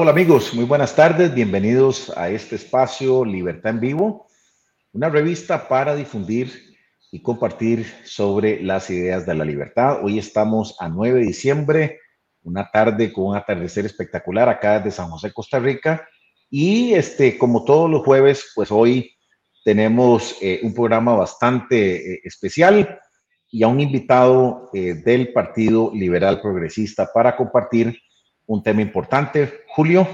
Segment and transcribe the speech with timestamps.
[0.00, 4.28] Hola, amigos, muy buenas tardes, bienvenidos a este espacio Libertad en Vivo,
[4.92, 6.76] una revista para difundir
[7.10, 9.98] y compartir sobre las ideas de la libertad.
[10.04, 11.98] Hoy estamos a 9 de diciembre,
[12.44, 16.08] una tarde con un atardecer espectacular acá desde San José, Costa Rica.
[16.48, 19.16] Y este, como todos los jueves, pues hoy
[19.64, 23.00] tenemos eh, un programa bastante eh, especial
[23.50, 27.98] y a un invitado eh, del Partido Liberal Progresista para compartir
[28.48, 29.60] un tema importante.
[29.78, 30.08] Julio,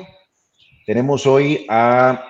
[0.84, 2.22] tenemos hoy a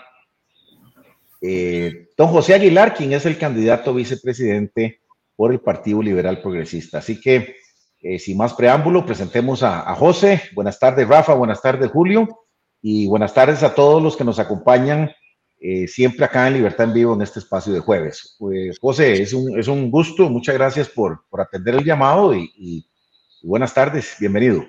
[1.43, 5.01] eh, don José Aguilar, quien es el candidato vicepresidente
[5.35, 6.99] por el Partido Liberal Progresista.
[6.99, 7.57] Así que,
[8.03, 10.43] eh, sin más preámbulo, presentemos a, José.
[10.55, 11.35] Buenas tardes, Rafa.
[11.35, 12.29] Buenas tardes, Julio.
[12.81, 15.11] Y buenas tardes a todos los que nos acompañan
[15.59, 18.37] eh, siempre acá en Libertad en Vivo en este espacio de jueves.
[18.39, 20.31] Pues, José, es un, es un gusto.
[20.31, 22.87] Muchas gracias por, por atender el llamado y
[23.43, 24.15] buenas tardes.
[24.21, 24.65] Bienvenido.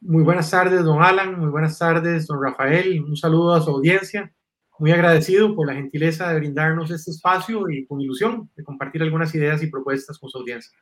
[0.00, 1.40] Muy buenas tardes, don Alan.
[1.40, 3.02] Muy buenas tardes, don Rafael.
[3.02, 4.32] Un saludo a su audiencia.
[4.78, 9.34] Muy agradecido por la gentileza de brindarnos este espacio y con ilusión de compartir algunas
[9.34, 10.78] ideas y propuestas con su audiencia.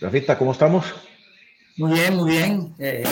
[0.00, 0.84] Rafita, ¿cómo estamos?
[1.76, 2.74] Muy bien, muy bien.
[2.80, 3.04] Eh,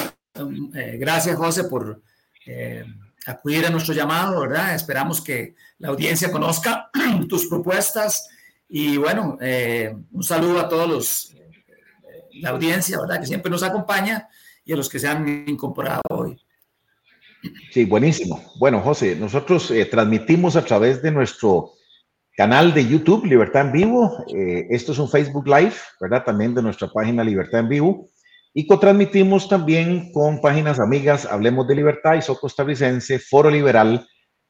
[0.74, 2.02] eh, gracias, José, por
[2.44, 2.84] eh,
[3.24, 4.74] acudir a nuestro llamado, ¿verdad?
[4.74, 6.90] Esperamos que la audiencia conozca
[7.28, 8.28] tus propuestas
[8.68, 9.38] y bueno,
[10.10, 11.36] un saludo a todos los,
[12.40, 13.20] la audiencia, ¿verdad?
[13.20, 14.28] Que siempre nos acompaña
[14.64, 16.38] y a los que se han incorporado hoy.
[17.72, 18.40] Sí, buenísimo.
[18.58, 21.72] Bueno, José, nosotros eh, transmitimos a través de nuestro
[22.36, 24.24] canal de YouTube, Libertad en Vivo.
[24.34, 26.24] Eh, esto es un Facebook Live, ¿verdad?
[26.24, 28.08] También de nuestra página Libertad en Vivo.
[28.54, 34.06] Y co-transmitimos también con páginas amigas Hablemos de Libertad y So Costarricense, Foro Liberal,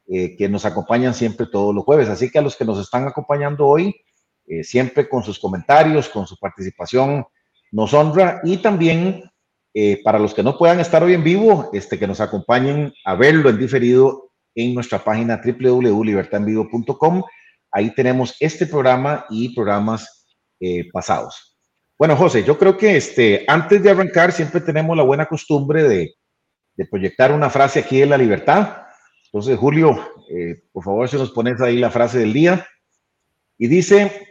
[0.09, 2.09] eh, que nos acompañan siempre todos los jueves.
[2.09, 3.95] Así que a los que nos están acompañando hoy,
[4.63, 7.25] siempre con sus comentarios, con su participación,
[7.71, 8.41] nos honra.
[8.45, 9.32] Y también
[9.75, 13.15] eh, para los que no puedan estar hoy en vivo, este, que nos acompañen a
[13.15, 17.23] verlo en diferido en nuestra página www.libertadenvivo.com.
[17.71, 20.27] Ahí tenemos este programa y programas
[20.61, 21.57] eh, pasados.
[21.99, 26.15] Bueno, José, yo creo que este, antes de arrancar siempre tenemos la buena costumbre de,
[26.91, 28.77] proyectar una frase aquí de la libertad.
[29.27, 29.99] Entonces, Julio,
[30.31, 32.67] eh, por favor, si nos pones ahí la frase del día.
[33.57, 34.27] Y dice,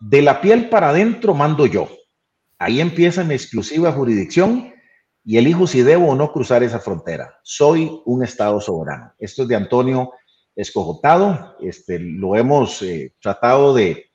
[0.00, 1.90] de la piel para adentro mando yo.
[2.58, 4.72] Ahí empieza mi exclusiva jurisdicción
[5.28, 7.38] y elijo si debo o no cruzar esa frontera.
[7.42, 9.12] Soy un Estado soberano.
[9.18, 10.12] Esto es de Antonio
[10.56, 11.54] Escojotado.
[11.60, 14.06] Este, lo hemos eh, tratado de,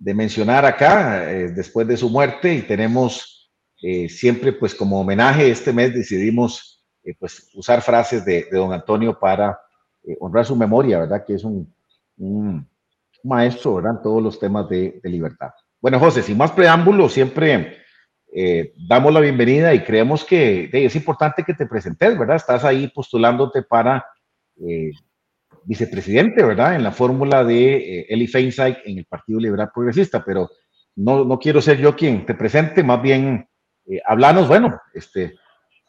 [0.00, 5.72] mencionar acá eh, después de su muerte y tenemos eh, siempre, pues como homenaje, este
[5.72, 6.84] mes decidimos
[7.20, 9.56] pues usar frases de, don Antonio para
[10.18, 11.24] honrar su memoria, ¿verdad?
[11.24, 11.72] Que es un,
[13.22, 13.98] maestro, ¿verdad?
[13.98, 15.50] En todos los temas de, de libertad.
[15.80, 17.79] Bueno, José, sin más preámbulos, siempre
[18.32, 22.36] eh, damos la bienvenida y creemos que es importante que te presentes, ¿verdad?
[22.36, 24.06] Estás ahí postulándote para
[24.64, 24.92] eh,
[25.64, 26.76] vicepresidente, ¿verdad?
[26.76, 30.48] En la fórmula de eh, Eli Feinstein en el Partido Liberal Progresista, pero
[30.94, 33.48] no, no quiero ser yo quien te presente, más bien
[34.06, 35.34] hablanos, bueno, este,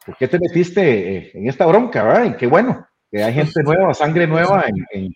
[0.03, 2.25] ¿por qué te metiste en esta bronca, ¿verdad?
[2.25, 5.13] Y qué bueno, que hay gente nueva, sangre nueva en,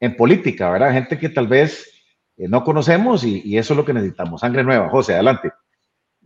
[0.00, 0.92] en, política, ¿verdad?
[0.92, 1.90] Gente que tal vez
[2.36, 4.90] no conocemos y, y eso es lo que necesitamos, sangre nueva.
[4.90, 5.50] José, adelante.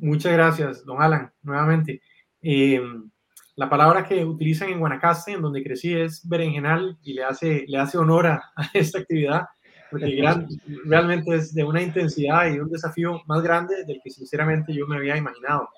[0.01, 2.01] Muchas gracias, don Alan, nuevamente.
[2.41, 3.11] Em,
[3.55, 7.77] la palabra que utilizan en Guanacaste, en donde crecí, es berenjenal y le hace, le
[7.77, 8.43] hace honor a,
[8.73, 9.45] esta actividad,
[9.91, 10.23] porque
[10.87, 14.97] realmente es de una intensidad y un desafío más grande del que sinceramente yo me
[14.97, 15.69] había imaginado.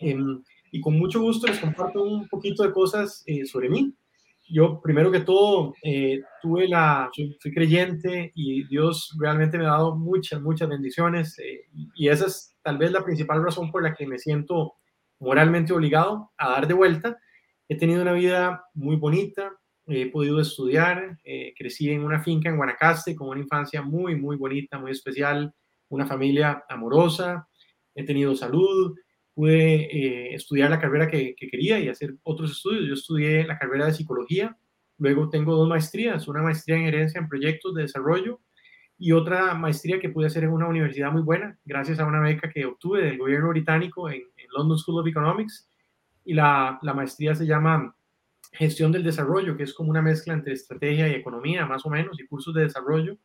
[0.00, 3.92] Em, y con mucho gusto les comparto un poquito de cosas eh, sobre mí.
[4.48, 9.96] Yo, primero que todo, eh, tuve la, soy, creyente y Dios realmente me ha dado
[9.96, 11.62] muchas, muchas bendiciones eh,
[11.94, 14.74] y esa es tal vez la principal razón por la que me siento
[15.18, 17.18] moralmente obligado a dar de vuelta.
[17.68, 19.52] He tenido una vida muy bonita,
[19.86, 24.36] he podido estudiar, eh, crecí en una finca en Guanacaste con una infancia muy, muy
[24.36, 25.52] bonita, muy especial,
[25.88, 27.48] una familia amorosa,
[27.94, 28.94] he tenido salud,
[29.36, 32.86] pude eh, estudiar la carrera que, que, quería y hacer otros estudios.
[32.88, 34.56] Yo estudié la carrera de psicología,
[34.96, 38.40] luego tengo dos maestrías, una maestría en herencia en proyectos de desarrollo
[38.98, 42.48] y otra maestría que pude hacer en una universidad muy buena, gracias a una beca
[42.48, 44.22] que obtuve del gobierno británico en,
[44.56, 45.68] London School of Economics.
[46.24, 47.94] Y la, la, maestría se llama
[48.52, 52.18] Gestión del Desarrollo, que es como una mezcla entre estrategia y economía, más o menos,
[52.18, 53.18] y cursos de desarrollo.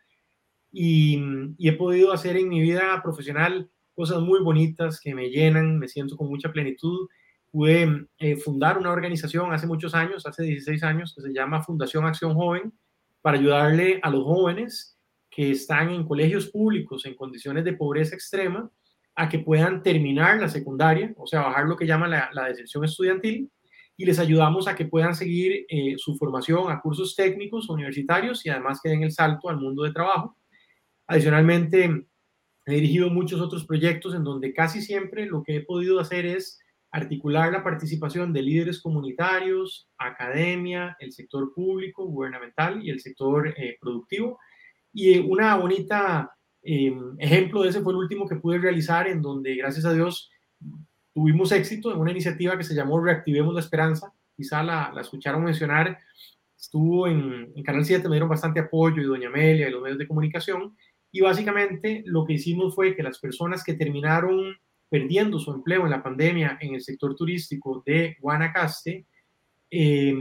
[0.73, 1.23] Y,
[1.57, 5.87] y he podido hacer en mi vida profesional cosas muy bonitas que me llenan, me
[5.87, 7.07] siento con mucha plenitud.
[7.51, 12.05] Pude eh, fundar una organización hace muchos años, hace 16 años, que se llama Fundación
[12.05, 12.73] Acción Joven,
[13.21, 14.97] para ayudarle a los jóvenes
[15.29, 18.69] que están en colegios públicos en condiciones de pobreza extrema
[19.15, 22.83] a que puedan terminar la secundaria, o sea, bajar lo que llama la, la deserción
[22.85, 23.49] estudiantil
[24.01, 28.49] y les ayudamos a que puedan seguir eh, su formación a cursos técnicos universitarios y
[28.49, 30.35] además que den el salto al mundo de trabajo.
[31.05, 32.07] Adicionalmente,
[32.71, 36.59] he dirigido muchos otros proyectos en donde casi siempre lo que he podido hacer es
[36.91, 43.77] articular la participación de líderes comunitarios, academia, el sector público, gubernamental y el sector eh,
[43.79, 44.39] productivo.
[44.93, 46.31] Y una bonita
[46.61, 50.29] em, ejemplo de ese fue el último que pude realizar en donde, gracias a Dios,
[51.13, 54.13] tuvimos éxito en una iniciativa que se llamó Reactivemos la Esperanza.
[54.35, 55.97] Quizá la, la escucharon mencionar.
[56.59, 60.07] Estuvo en, Canal 7, me dieron bastante apoyo y Doña Amelia y los medios de
[60.07, 60.75] comunicación.
[61.11, 64.57] Y básicamente lo que hicimos fue que las personas que terminaron
[64.89, 69.05] perdiendo su empleo en la pandemia en el sector turístico de Guanacaste,
[69.69, 70.13] eh,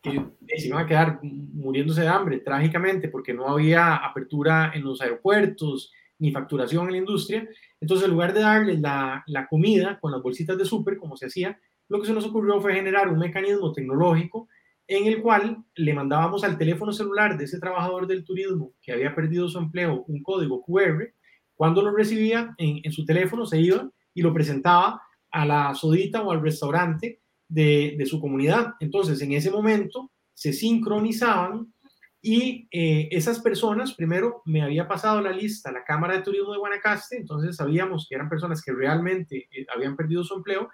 [0.00, 5.00] que se iban a quedar muriéndose de hambre, trágicamente, porque no había apertura en los
[5.00, 7.48] aeropuertos ni facturación en la industria.
[7.80, 11.26] Entonces, en lugar de darles la, la comida con las bolsitas de súper, como se
[11.26, 11.58] hacía,
[11.88, 14.48] lo que se nos ocurrió fue generar un mecanismo tecnológico
[14.88, 19.14] en el cual le mandábamos al teléfono celular de ese trabajador del turismo que había
[19.14, 21.12] perdido su empleo un código QR
[21.56, 26.30] cuando lo recibía en, su teléfono, se iba y lo presentaba a la sodita o
[26.30, 28.74] al restaurante de, su comunidad.
[28.78, 31.72] Entonces, en ese momento se sincronizaban
[32.20, 36.58] y eh, esas personas, primero me había pasado la lista la Cámara de Turismo de
[36.58, 40.68] Guanacaste, entonces sabíamos que eran personas que realmente eh, habían perdido su empleo.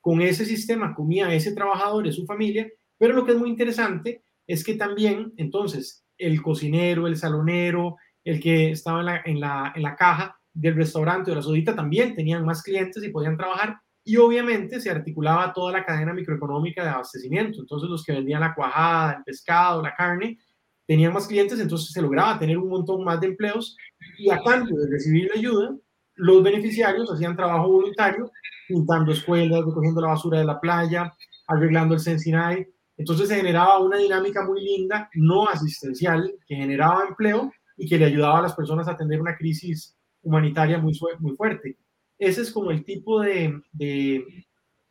[0.00, 2.68] Con ese sistema comía ese trabajador y su familia,
[3.02, 8.38] pero lo que es muy interesante es que también, entonces, el cocinero, el salonero, el
[8.38, 12.14] que estaba en la, en la, en la caja del restaurante o la sodita también
[12.14, 16.90] tenían más clientes y podían trabajar y obviamente se articulaba toda la cadena microeconómica de
[16.90, 17.58] abastecimiento.
[17.58, 20.38] Entonces los que vendían la cuajada, el pescado, la carne,
[20.86, 23.76] tenían más clientes, entonces se lograba tener un montón más de empleos
[24.16, 25.74] y a cambio de recibir la ayuda,
[26.14, 28.30] los beneficiarios hacían trabajo voluntario,
[28.68, 31.12] pintando escuelas, recogiendo la basura de la playa,
[31.48, 32.68] arreglando el Sensinay.
[33.02, 38.04] Entonces se generaba una dinámica muy linda, no asistencial, que generaba empleo y que le
[38.04, 41.76] ayudaba a las personas a atender una crisis humanitaria muy, muy fuerte.
[42.16, 44.46] Ese es como el tipo de, de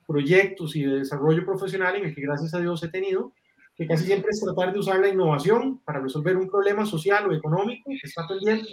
[0.05, 3.31] proyectos y de desarrollo profesional en el que gracias a Dios he tenido,
[3.77, 7.33] que casi siempre es tratar de usar la innovación para resolver un problema social o
[7.33, 8.67] económico que está pendiente,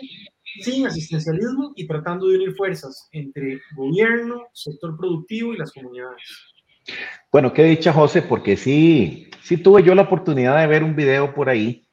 [0.63, 6.25] sin asistencialismo y tratando de unir fuerzas entre gobierno, sector productivo y las comunidades.
[7.31, 11.35] Bueno, qué dicha, José, porque sí, sí tuve yo la oportunidad de ver un video
[11.35, 11.89] por ahí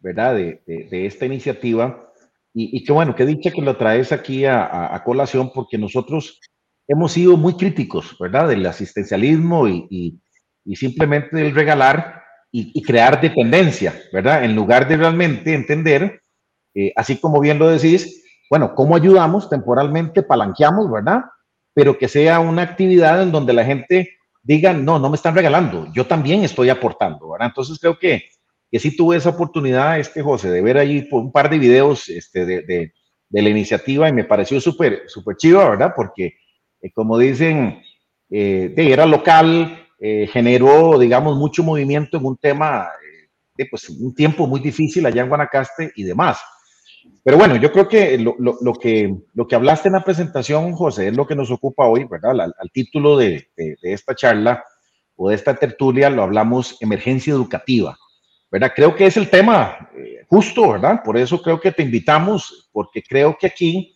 [0.00, 0.34] ¿verdad?
[0.34, 2.04] De, de, esta iniciativa.
[2.54, 6.40] Y, qué bueno, qué dicha que lo traes aquí a, a, colación, porque nosotros
[6.88, 8.48] hemos sido muy críticos, ¿verdad?
[8.48, 10.20] Del asistencialismo y, y,
[10.64, 14.44] y simplemente del regalar y, crear dependencia, ¿verdad?
[14.44, 16.20] En lugar de realmente entender,
[16.74, 21.24] eh, así como bien lo decís, bueno, cómo ayudamos temporalmente, palanqueamos, ¿verdad?
[21.74, 24.17] Pero que sea una actividad en donde la gente
[24.56, 27.48] diga, no, no me están regalando, yo también estoy aportando, ¿verdad?
[27.48, 28.24] Entonces creo que
[28.70, 32.44] que sí tuve esa oportunidad, este José, de ver allí un par de videos este,
[32.44, 32.92] de, de,
[33.30, 35.92] la iniciativa y me pareció súper, súper chido, ¿verdad?
[35.94, 36.34] Porque,
[36.80, 37.82] eh, como dicen,
[38.30, 42.88] eh, era local, eh, generó, digamos, mucho movimiento en un tema,
[43.54, 46.38] de pues, un tiempo muy difícil allá en Guanacaste y demás.
[47.24, 50.72] Pero bueno, yo creo que lo, lo, lo que lo que hablaste en la presentación,
[50.72, 52.32] José, es lo que nos ocupa hoy, ¿verdad?
[52.32, 54.64] Al, al título de, de, de esta charla
[55.16, 57.98] o de esta tertulia lo hablamos emergencia educativa.
[58.50, 58.72] ¿verdad?
[58.74, 61.02] Creo que es el tema eh, justo, ¿verdad?
[61.04, 63.94] Por eso creo que te invitamos, porque creo que aquí,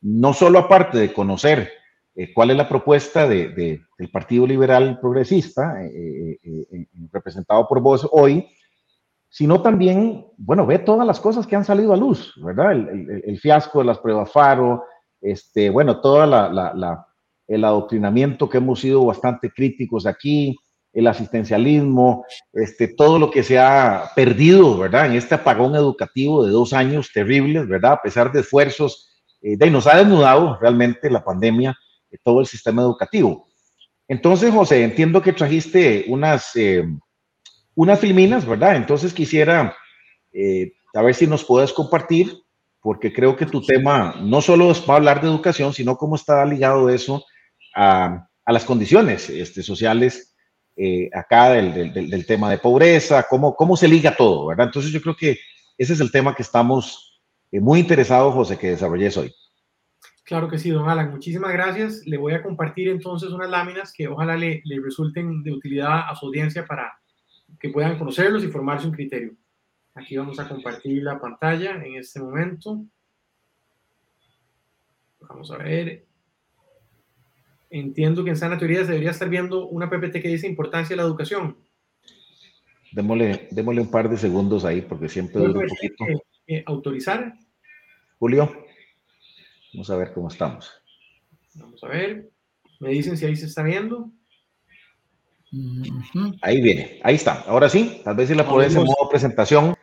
[0.00, 1.70] no solo aparte de conocer
[2.14, 6.38] eh, cuál es la propuesta de, de, del Partido Liberal Progresista, eh,
[7.12, 8.46] representado por vos hoy,
[9.34, 12.70] sino también, bueno, ve todas las cosas que han salido a luz, ¿verdad?
[12.70, 14.84] El, el, fiasco de las pruebas FARO,
[15.20, 17.04] este, bueno, todo la, la,
[17.48, 20.56] el adoctrinamiento que hemos sido bastante críticos aquí,
[20.92, 25.06] el asistencialismo, este, todo lo que se ha perdido, ¿verdad?
[25.06, 27.94] En este apagón educativo de dos años terribles, ¿verdad?
[27.94, 31.76] A pesar de esfuerzos, eh, de, nos ha desnudado realmente la pandemia
[32.08, 33.48] de todo el sistema educativo.
[34.06, 36.84] Entonces, José, entiendo que trajiste unas, eh,
[37.74, 38.76] unas filminas, ¿verdad?
[38.76, 39.76] Entonces quisiera
[40.32, 42.40] eh, a ver si nos puedes compartir,
[42.80, 46.44] porque creo que tu tema no solo es para hablar de educación, sino cómo está
[46.44, 47.24] ligado eso
[47.74, 50.34] a, a las condiciones este, sociales
[50.76, 54.66] eh, acá del, del, del, tema de pobreza, cómo, cómo se liga todo, ¿verdad?
[54.66, 55.38] Entonces yo creo que
[55.78, 59.32] ese es el tema que estamos eh, muy interesados, José, que desarrolles hoy.
[60.24, 61.10] Claro que sí, don Alan.
[61.10, 62.02] Muchísimas gracias.
[62.06, 66.16] Le voy a compartir entonces unas láminas que ojalá le, le resulten de utilidad a
[66.16, 66.92] su audiencia para
[67.64, 69.34] que puedan conocerlos y formarse un criterio.
[69.94, 72.84] Aquí vamos a compartir la pantalla en este momento.
[75.18, 76.04] Vamos a ver.
[77.70, 80.96] entiendo que en sana teoría se debería estar viendo una PPT que dice importancia de
[80.96, 81.56] la educación.
[82.92, 86.04] Démosle, démosle un par de segundos ahí porque siempre dura un poquito.
[86.46, 87.32] Eh, autorizar.
[88.18, 88.54] Julio,
[89.72, 90.70] vamos a ver cómo estamos.
[91.54, 92.30] Vamos a ver.
[92.78, 94.12] Me dicen si ahí se está viendo.
[96.42, 97.44] Ahí viene, ahí está.
[97.46, 99.74] Ahora sí, tal vez si la pones en modo presentación.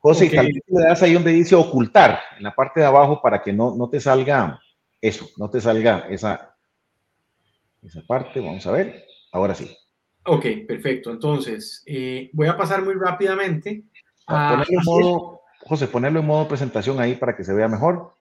[0.00, 3.20] José, y tal vez le das ahí donde dice ocultar, en la parte de abajo,
[3.20, 4.60] para que no, no te salga
[5.00, 6.54] eso, no te salga esa,
[7.82, 8.40] esa parte.
[8.40, 9.04] Vamos a ver.
[9.32, 9.76] Ahora sí.
[10.24, 11.10] Ok, perfecto.
[11.10, 13.84] Entonces, eh, voy a pasar muy rápidamente
[14.26, 14.50] a...
[14.50, 18.14] Ponerlo en modo, José, ponerlo en modo presentación ahí para que se vea mejor.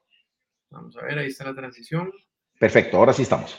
[0.69, 2.11] Vamos a ver, ahí está la transición.
[2.59, 3.57] Perfecto, ahora sí estamos.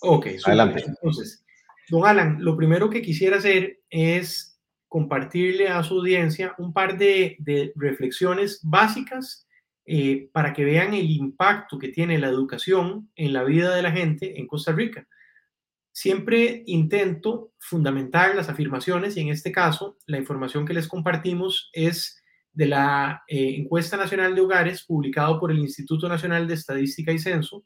[0.00, 0.84] Ok, adelante.
[0.86, 1.44] Entonces,
[1.88, 7.36] don Alan, lo primero que quisiera hacer es compartirle a su audiencia un par de,
[7.76, 9.46] reflexiones básicas
[9.86, 13.92] eh, para que vean el impacto que tiene la educación en la vida de la
[13.92, 15.06] gente en Costa Rica.
[15.92, 22.22] Siempre intento fundamentar las afirmaciones y en este caso la información que les compartimos es
[22.52, 27.18] de la eh, encuesta nacional de hogares publicado por el Instituto Nacional de Estadística y
[27.18, 27.64] Censo,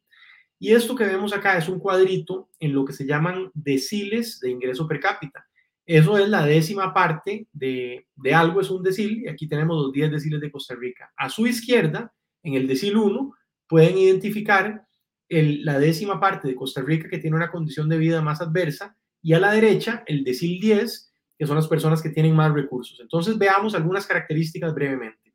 [0.62, 4.49] y esto que vemos acá es un cuadrito en lo que se llaman deciles de
[4.49, 5.45] ingreso per cápita.
[5.85, 10.12] Eso es la décima parte de, algo, es un decil, y aquí tenemos los 10
[10.12, 11.12] deciles de Costa Rica.
[11.16, 12.14] A su izquierda,
[12.45, 13.35] en el decil 1,
[13.66, 14.87] pueden identificar
[15.28, 19.33] la décima parte de Costa Rica que tiene una condición de vida más adversa, y
[19.33, 23.00] a la derecha, el decil 10, que son las personas que tienen más recursos.
[23.00, 25.35] Entonces, veamos algunas características brevemente.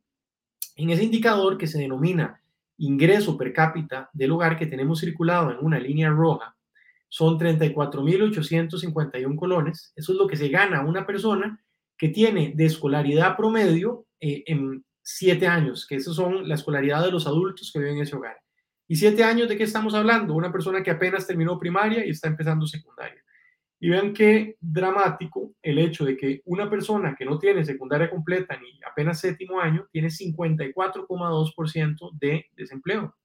[0.78, 2.42] En ese indicador que se denomina
[2.78, 6.56] ingreso per cápita del hogar que tenemos circulado en una línea roja
[7.10, 9.94] son 34.851 colones.
[9.96, 11.64] Eso es lo que se gana una persona
[11.98, 17.12] que tiene de escolaridad promedio eh, en siete años, que esos son la escolaridad de
[17.12, 18.38] los adultos que viven en ese hogar.
[18.88, 20.34] ¿Y siete años de qué estamos hablando?
[20.34, 23.24] Una persona que apenas terminó primaria y está empezando secundaria.
[23.80, 28.58] Y vean qué dramático el hecho de que una persona que no tiene secundaria completa
[28.58, 33.16] ni apenas séptimo año tiene 54,2% de desempleo.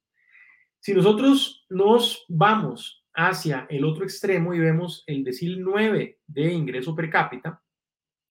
[0.79, 6.95] Si nosotros nos vamos hacia el otro extremo y vemos el decil 9 de ingreso
[6.95, 7.63] per cápita,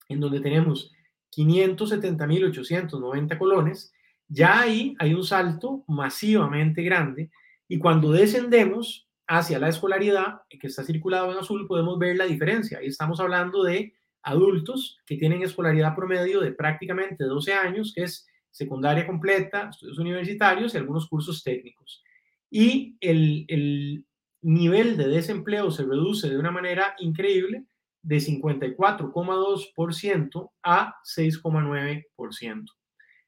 [0.09, 0.91] en donde tenemos
[1.35, 3.93] 570.890 colones,
[4.27, 7.31] ya ahí hay un salto masivamente grande
[7.67, 12.79] y cuando descendemos hacia la escolaridad, que está circulado en azul, podemos ver la diferencia.
[12.79, 18.27] Ahí estamos hablando de adultos que tienen escolaridad promedio de prácticamente 12 años, que es
[18.49, 22.03] secundaria completa, estudios universitarios y algunos cursos técnicos.
[22.49, 24.03] Y el, el
[24.41, 27.63] nivel de desempleo se reduce de una manera increíble
[28.01, 32.65] de 54,2% a 6,9%.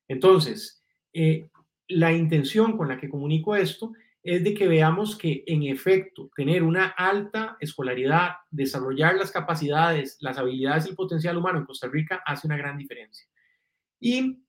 [0.09, 0.83] Entonces,
[1.13, 1.47] eh,
[1.87, 3.93] la intención con la que comunico esto
[4.23, 10.37] es de que veamos que en efecto tener una alta escolaridad, desarrollar las capacidades, las
[10.37, 13.27] habilidades y el potencial humano en Costa Rica hace una gran diferencia.
[13.99, 14.45] Y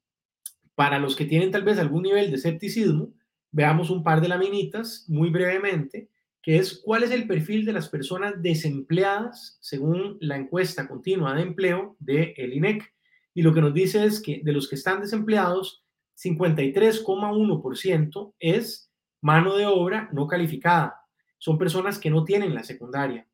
[0.76, 3.12] para los que tienen tal vez algún nivel de escepticismo,
[3.50, 6.09] veamos un par de laminitas muy brevemente,
[6.40, 11.43] que es cuál es el perfil de las personas desempleadas según la encuesta continua de
[11.43, 12.95] empleo de el INEC.
[13.33, 15.85] Y lo que nos dice es que de los que están desempleados,
[16.16, 18.93] 53,1% es
[19.25, 21.00] mano de obra no calificada.
[21.38, 23.26] Son personas que no tienen la secundaria.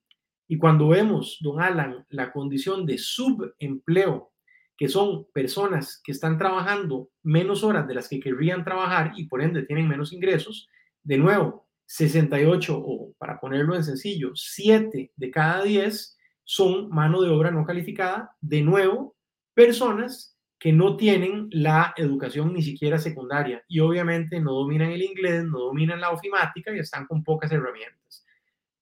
[0.46, 4.32] Y cuando vemos, don Alan, la condición de subempleo,
[4.76, 9.42] que son personas que están trabajando menos horas de las que querrían trabajar y por
[9.42, 10.68] ende tienen menos ingresos,
[11.02, 17.30] de nuevo, 68 o para ponerlo en sencillo, 7 de cada 10 son mano de
[17.30, 19.16] obra no calificada, de nuevo,
[19.54, 25.42] personas que no tienen la educación ni siquiera secundaria y obviamente no dominan el inglés,
[25.44, 28.26] no dominan la ofimática y están con pocas herramientas.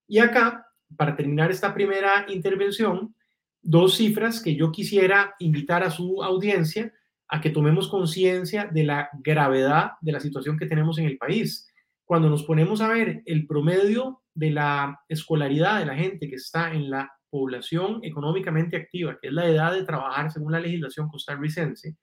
[0.09, 0.67] Y acá,
[0.97, 3.15] para terminar esta primera intervención,
[3.63, 6.93] dos cifras que yo quisiera invitar a su audiencia
[7.29, 11.73] a que tomemos conciencia de la gravedad de la situación que tenemos en el país.
[12.05, 16.73] Cuando nos ponemos a ver el promedio de la escolaridad de la gente que está
[16.73, 21.97] en la población económicamente activa, que es la edad de trabajar según la legislación costarricense,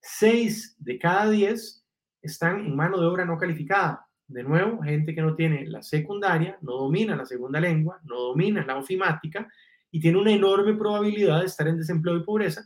[0.00, 1.86] 6 de cada 10
[2.22, 4.06] están en mano de obra no calificada.
[4.26, 8.64] De nuevo, gente que no tiene la secundaria, no domina la segunda lengua, no domina
[8.64, 9.46] la ofimática
[9.90, 12.62] y tiene una enorme probabilidad de estar en desempleo y pobreza.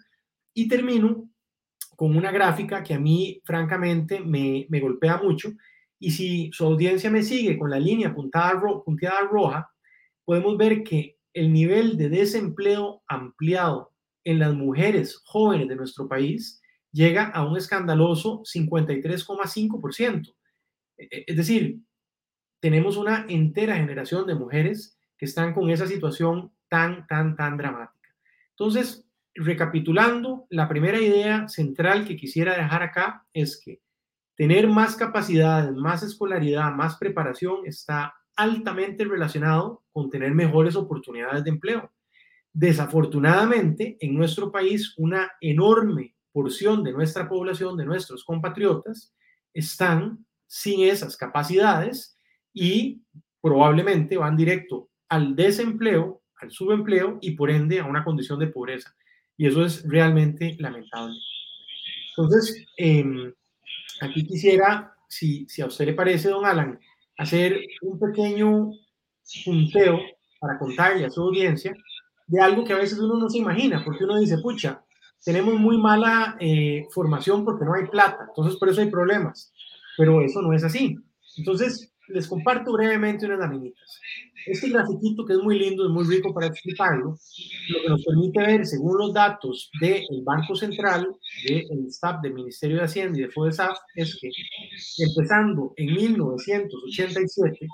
[0.54, 1.28] Y termino
[1.96, 5.50] con una gráfica que a mí, francamente, me, golpea mucho.
[5.98, 9.70] Y si su audiencia me sigue con la línea puntada, punteada roja,
[10.25, 13.93] podemos ver que el nivel de desempleo ampliado
[14.25, 16.62] en las mujeres jóvenes de nuestro país
[16.93, 20.35] llega a un escandaloso 53,5%.
[20.97, 21.81] E, es decir,
[22.59, 28.09] tenemos una entera generación de mujeres que están con esa situación tan, tan, tan dramática.
[28.52, 33.83] Entonces, recapitulando, la primera idea central que quisiera dejar acá es que
[34.37, 41.50] tener más capacidades, más escolaridad, más preparación está altamente relacionado con tener mejores oportunidades de
[41.50, 41.93] empleo.
[42.52, 49.15] Desafortunadamente, en nuestro país, una enorme porción de nuestra población, de nuestros compatriotas,
[49.52, 52.19] están sin esas capacidades
[52.52, 53.02] y
[53.41, 58.95] probablemente van directo al desempleo, al subempleo y por ende a una condición de pobreza.
[59.37, 61.17] Y eso es realmente lamentable.
[62.10, 63.32] Entonces, em,
[64.00, 66.78] aquí quisiera, si, si a usted le parece, don Alan,
[67.19, 68.71] hacer un pequeño
[69.45, 69.99] punteo
[70.41, 71.75] para contarle a su audiencia
[72.26, 74.85] de algo que a veces uno no se imagina, porque uno dice, pucha,
[75.25, 79.52] tenemos muy mala eh, formación porque no hay plata, entonces por eso hay problemas,
[79.97, 80.97] pero eso no es así.
[81.37, 84.00] Entonces, les comparto brevemente unas laminitas.
[84.47, 87.16] Este grafiquito que es muy lindo, es muy rico para explicarlo,
[87.69, 91.08] lo que nos permite ver, según los datos del Banco Central,
[91.49, 94.30] del STAP, del Ministerio de Hacienda y de FODESAF, es que
[94.99, 97.66] empezando en 1987,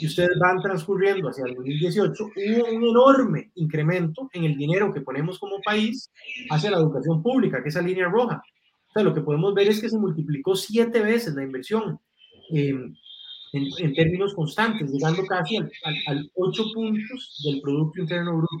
[0.00, 5.02] y ustedes van transcurriendo hacia el 2018, hubo un enorme incremento en el dinero que
[5.02, 6.10] ponemos como país
[6.50, 8.42] hacia la educación pública, que es la línea roja.
[8.88, 11.98] O sea, lo que podemos ver es que se multiplicó siete veces la inversión.
[12.54, 12.74] Eh,
[13.52, 15.70] en, términos constantes, llegando casi al,
[16.06, 18.56] al, 8 puntos del Producto Interno Bruto.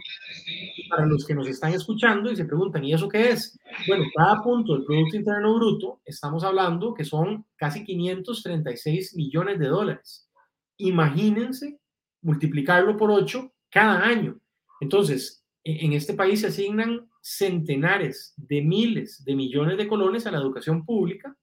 [0.90, 3.58] para los que nos están escuchando y se preguntan, ¿y eso qué es?
[3.88, 9.66] Bueno, cada punto del Producto Interno Bruto, estamos hablando que son casi 536 millones de
[9.66, 10.28] dólares.
[10.76, 11.78] Imagínense
[12.20, 14.38] multiplicarlo por 8 cada año.
[14.80, 20.32] Entonces, e, en este país se asignan centenares de miles de millones de colones a
[20.32, 21.36] la educación pública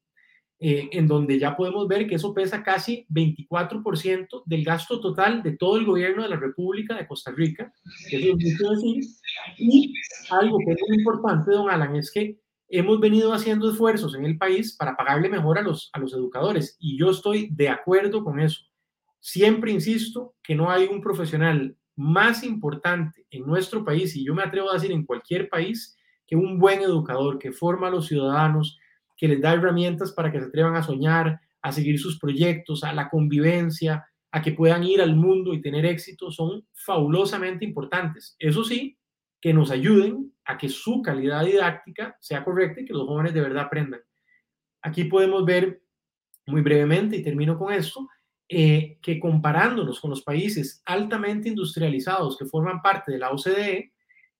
[0.62, 5.56] eh, en donde ya podemos ver que eso pesa casi 24% del gasto total de
[5.56, 7.72] todo el gobierno de la República de Costa Rica.
[9.58, 9.94] Y
[10.30, 14.38] algo que es muy importante, don Alan, es que hemos venido haciendo esfuerzos en el
[14.38, 18.40] país para pagarle mejor a los, a los educadores y yo estoy de acuerdo con
[18.40, 18.64] eso.
[19.20, 24.44] Siempre insisto que no hay un profesional más importante en nuestro país, y yo me
[24.44, 28.78] atrevo a decir en cualquier país, que un buen educador que forma a los ciudadanos,
[29.20, 32.94] que les da herramientas para que se atrevan a soñar, a seguir sus proyectos, a
[32.94, 38.38] la convivencia, a que puedan ir al mundo y tener éxito, son fabulosamente importantes.
[38.40, 38.98] Eso sí,
[39.42, 43.42] que nos ayuden a que su calidad didáctica sea correcta y que los jóvenes de
[43.42, 44.00] verdad aprendan.
[44.82, 45.82] Aquí podemos ver
[46.48, 48.08] muy brevemente, y termino con esto,
[48.48, 53.92] eh, que comparándonos con los países altamente industrializados que forman parte de la OCDE,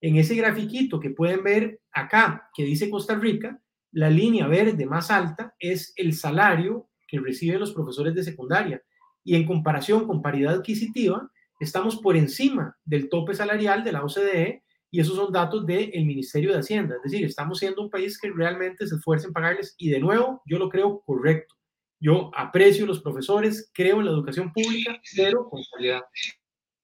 [0.02, 3.62] en ese grafiquito que pueden ver acá, que dice Costa Rica,
[3.92, 8.82] la línea verde más alta es el salario que reciben los profesores de secundaria
[9.24, 14.64] y en comparación con paridad adquisitiva, estamos por encima del tope salarial de la OCDE
[14.92, 16.96] y esos son datos del Ministerio de Hacienda.
[16.96, 20.42] Es decir, estamos siendo un país que realmente se esfuerza en pagarles y de nuevo,
[20.46, 21.56] yo lo creo correcto.
[22.00, 26.02] Yo aprecio a los profesores, creo en la educación pública, pero con calidad.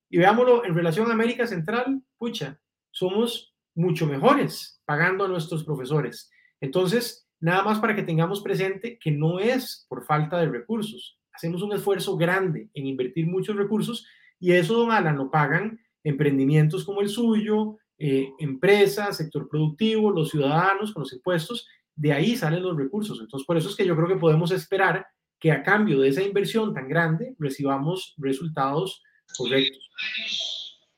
[0.10, 2.60] Y veámoslo en relación a América Central, pucha,
[2.92, 6.30] somos mucho mejores pagando a nuestros profesores.
[6.62, 11.20] Entonces, nada más para que tengamos presente que no es por falta de recursos.
[11.34, 14.06] Hacemos un esfuerzo grande en invertir muchos recursos
[14.40, 20.30] y eso, don Alan, lo pagan emprendimientos como el suyo, eh, empresas, sector productivo, los
[20.30, 21.68] ciudadanos con los impuestos.
[21.96, 23.20] De ahí salen los recursos.
[23.20, 25.08] Entonces, por eso es que yo creo que podemos esperar
[25.40, 29.04] que a cambio de esa inversión tan grande recibamos resultados
[29.38, 29.90] correctos.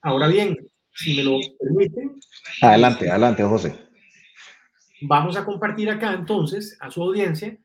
[0.02, 0.58] Ahora bien,
[0.94, 2.20] si me lo permiten.
[2.62, 3.87] Adelante, adelante, José.
[5.02, 7.58] Vamos a compartir acá entonces a su audiencia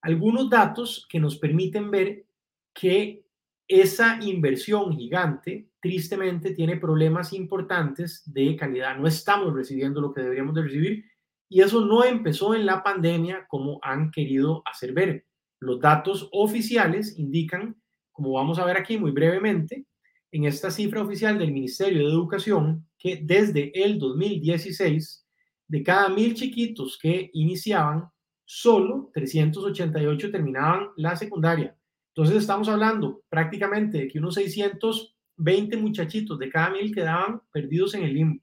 [0.00, 2.24] algunos datos que nos permiten ver
[2.72, 3.24] que
[3.66, 8.96] esa inversión gigante tristemente tiene problemas importantes de calidad.
[8.96, 11.04] No estamos recibiendo lo que deberíamos de recibir
[11.50, 15.26] y eso no empezó en la pandemia como han querido hacer ver.
[15.60, 17.76] Los datos oficiales indican,
[18.12, 19.84] como vamos a ver aquí muy brevemente,
[20.30, 25.27] en esta cifra oficial del Ministerio de Educación, que desde el 2016
[25.68, 28.08] de cada mil chiquitos que iniciaban,
[28.44, 31.76] solo 388 terminaban la secundaria.
[32.08, 38.02] Entonces estamos hablando prácticamente de que unos 620 muchachitos de cada mil quedaban perdidos en
[38.04, 38.42] el limbo.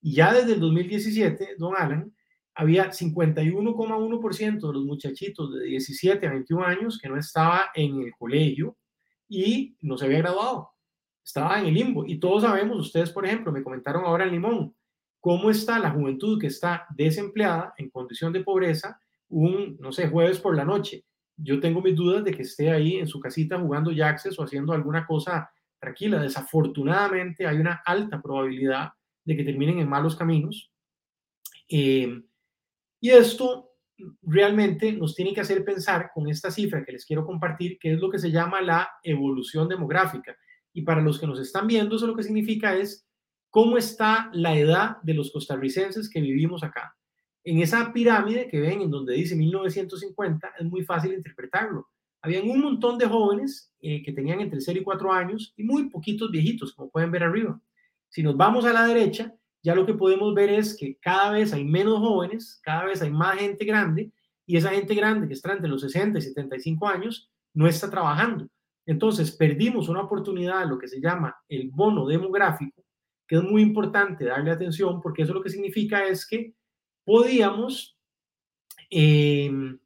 [0.00, 2.14] Y ya desde el 2017, don Alan,
[2.54, 8.12] había 51,1% de los muchachitos de 17 a 21 años que no estaba en el
[8.18, 8.76] colegio
[9.28, 10.70] y no se había graduado.
[11.24, 12.04] Estaba en el limbo.
[12.06, 14.74] Y todos sabemos, ustedes, por ejemplo, me comentaron ahora en Limón,
[15.20, 20.38] cómo está la juventud que está desempleada en condición de pobreza un, no sé, jueves
[20.40, 21.04] por la noche.
[21.36, 24.72] Yo tengo mis dudas de que esté ahí en su casita jugando Jaxes o haciendo
[24.72, 28.90] alguna cosa tranquila, desafortunadamente hay una alta probabilidad
[29.24, 30.72] de que terminen en malos caminos.
[31.68, 32.22] Eh,
[33.00, 33.72] y esto
[34.22, 38.00] realmente nos tiene que hacer pensar con esta cifra que les quiero compartir, que es
[38.00, 40.36] lo que se llama la evolución demográfica.
[40.72, 43.07] Y para los que nos están viendo, eso lo que significa es
[43.58, 46.96] cómo está la edad de los costarricenses que vivimos acá.
[47.42, 51.88] En esa pirámide que ven en donde dice 1950, es muy fácil interpretarlo.
[52.22, 55.90] Habían un montón de jóvenes eh, que tenían entre 0 y 4 años y muy
[55.90, 57.60] poquitos viejitos, como pueden ver arriba.
[58.08, 61.52] Si nos vamos a la derecha, ya lo que podemos ver es que cada vez
[61.52, 64.12] hay menos jóvenes, cada vez hay más gente grande
[64.46, 68.46] y esa gente grande que está entre los 60 y 75 años no está trabajando.
[68.86, 72.84] Entonces, perdimos una oportunidad, lo que se llama el bono demográfico,
[73.28, 76.54] que es muy importante darle atención porque eso lo que significa es que
[77.04, 77.96] podíamos
[78.90, 79.78] em,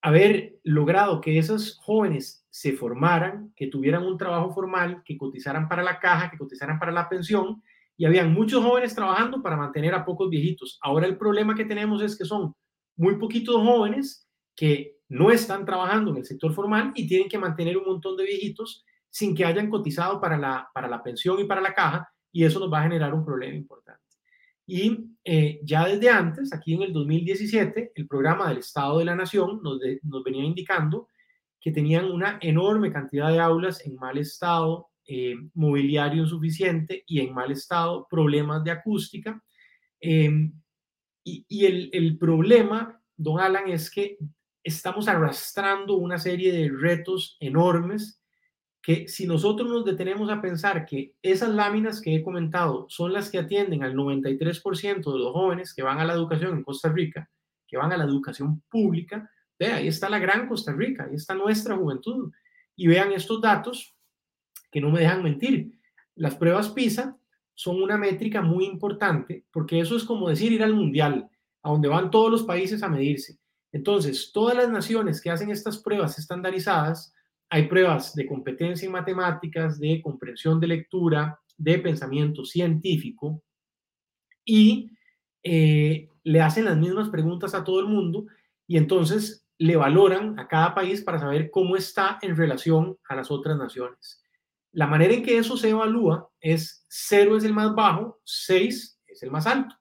[0.00, 5.82] haber logrado que esos jóvenes se formaran, que tuvieran un trabajo formal, que cotizaran para
[5.82, 7.62] la caja, que cotizaran para la pensión
[7.98, 10.78] y habían muchos jóvenes trabajando para mantener a pocos viejitos.
[10.82, 12.54] Ahora el problema que tenemos es que son
[12.96, 17.76] muy poquitos jóvenes que no están trabajando en el sector formal y tienen que mantener
[17.76, 21.60] un montón de viejitos sin que hayan cotizado para la, para la pensión y para
[21.60, 24.00] la caja y eso nos va a generar un problema importante.
[24.66, 29.14] Y eh, ya desde antes, aquí en el 2017, el programa del Estado de la
[29.14, 29.78] Nación nos,
[30.24, 31.08] venía indicando
[31.60, 37.34] que tenían una enorme cantidad de aulas en mal estado, eh, mobiliario insuficiente y en
[37.34, 39.42] mal estado, problemas de acústica.
[40.00, 40.52] Em,
[41.24, 44.18] y, y el, el, problema, don Alan, es que
[44.64, 48.21] estamos arrastrando una serie de retos enormes
[48.82, 53.30] que si nosotros nos detenemos a pensar que esas láminas que he comentado son las
[53.30, 57.30] que atienden al 93% de los jóvenes que van a la educación en Costa Rica,
[57.68, 61.34] que van a la educación pública, ve, ahí está la gran Costa Rica, ahí está
[61.34, 62.32] nuestra juventud.
[62.74, 63.94] Y vean estos datos
[64.70, 65.78] que no me dejan mentir.
[66.16, 67.16] Las pruebas PISA
[67.54, 71.30] son una métrica muy importante porque eso es como decir ir al mundial,
[71.62, 73.38] a donde van todos los países a medirse.
[73.70, 77.14] Entonces, todas las naciones que hacen estas pruebas estandarizadas,
[77.54, 83.42] hay pruebas de competencia en matemáticas, de comprensión de lectura, de pensamiento científico
[84.42, 84.90] y
[85.42, 88.24] eh, le hacen las mismas preguntas a todo el mundo
[88.66, 93.30] y entonces le valoran a cada país para saber cómo está en relación a las
[93.30, 94.24] otras naciones.
[94.72, 99.22] La manera en que eso se evalúa es 0 es el más bajo, 6 es
[99.22, 99.76] el más alto.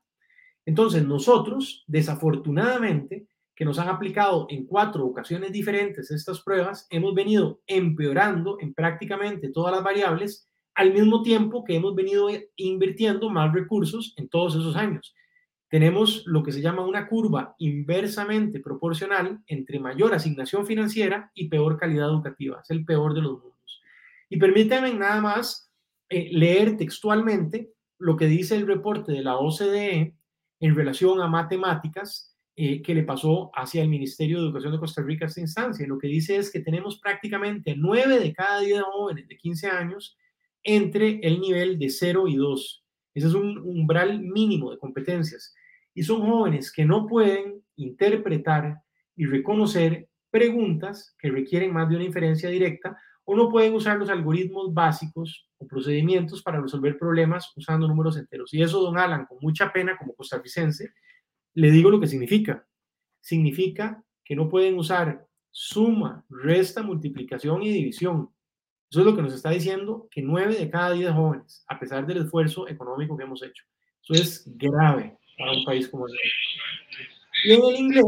[0.66, 3.28] Entonces, nosotros, desafortunadamente,
[3.62, 9.52] que nos han aplicado en cuatro ocasiones diferentes estas pruebas, hemos venido empeorando en prácticamente
[9.52, 14.76] todas las variables al mismo tiempo que hemos venido invirtiendo más recursos en todos esos
[14.76, 15.14] años.
[15.70, 21.78] Tenemos lo que se llama una curva inversamente proporcional entre mayor asignación financiera y peor
[21.78, 22.62] calidad educativa.
[22.64, 23.82] Es el peor de los mundos.
[24.28, 25.72] Y permítanme nada más
[26.10, 30.16] eh, leer textualmente lo que dice el reporte de la OCDE
[30.62, 35.02] en relación a matemáticas eh, que le pasó hacia el Ministerio de Educación de Costa
[35.02, 35.88] Rica esta instancia.
[35.88, 40.18] Lo que dice es que tenemos prácticamente 9 de cada 10 jóvenes de 15 años
[40.64, 42.86] entre el nivel de 0 y 2.
[43.14, 45.54] Ese es un umbral mínimo de competencias.
[45.94, 48.82] Y son jóvenes que no pueden interpretar
[49.16, 54.10] y reconocer preguntas que requieren más de una inferencia directa o no pueden usar los
[54.10, 58.54] algoritmos básicos o procedimientos para resolver problemas usando números enteros.
[58.54, 60.92] Y eso, don Alan, con mucha pena como costarricense,
[61.54, 62.68] le digo lo que significa.
[63.20, 68.30] Significa que no pueden usar suma, resta, multiplicación y división.
[68.90, 72.06] Eso es lo que nos está diciendo que nueve de cada diez jóvenes, a pesar
[72.06, 73.64] del esfuerzo económico que hemos hecho.
[74.04, 76.14] Eso es grave para un país como el
[77.44, 78.06] y en el inglés,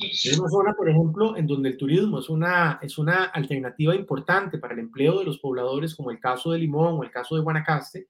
[0.00, 4.58] es una zona, por ejemplo, en donde el turismo es una, es una alternativa importante
[4.58, 7.42] para el empleo de los pobladores, como el caso de Limón o el caso de
[7.42, 8.08] Guanacaste,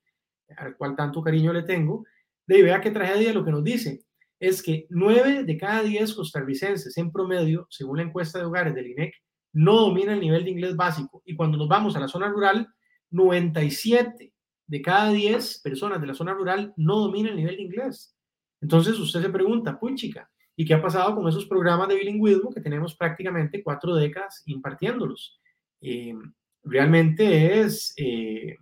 [0.56, 2.04] al cual tanto cariño le tengo,
[2.46, 4.05] de vea qué tragedia lo que nos dice
[4.38, 8.88] es que nueve de cada diez costarricenses en promedio, según la encuesta de hogares del
[8.88, 9.14] INEC,
[9.52, 11.22] no dominan el nivel de inglés básico.
[11.24, 12.68] Y cuando nos vamos a la zona rural,
[13.10, 14.32] 97
[14.66, 18.16] de cada 10 personas de la zona rural no dominan el nivel de inglés.
[18.60, 22.50] Entonces usted se pregunta, pues chica, ¿Y qué ha pasado con esos programas de bilingüismo
[22.50, 25.38] que tenemos prácticamente cuatro décadas impartiéndolos?
[25.82, 26.14] Eh,
[26.62, 28.56] realmente es eh,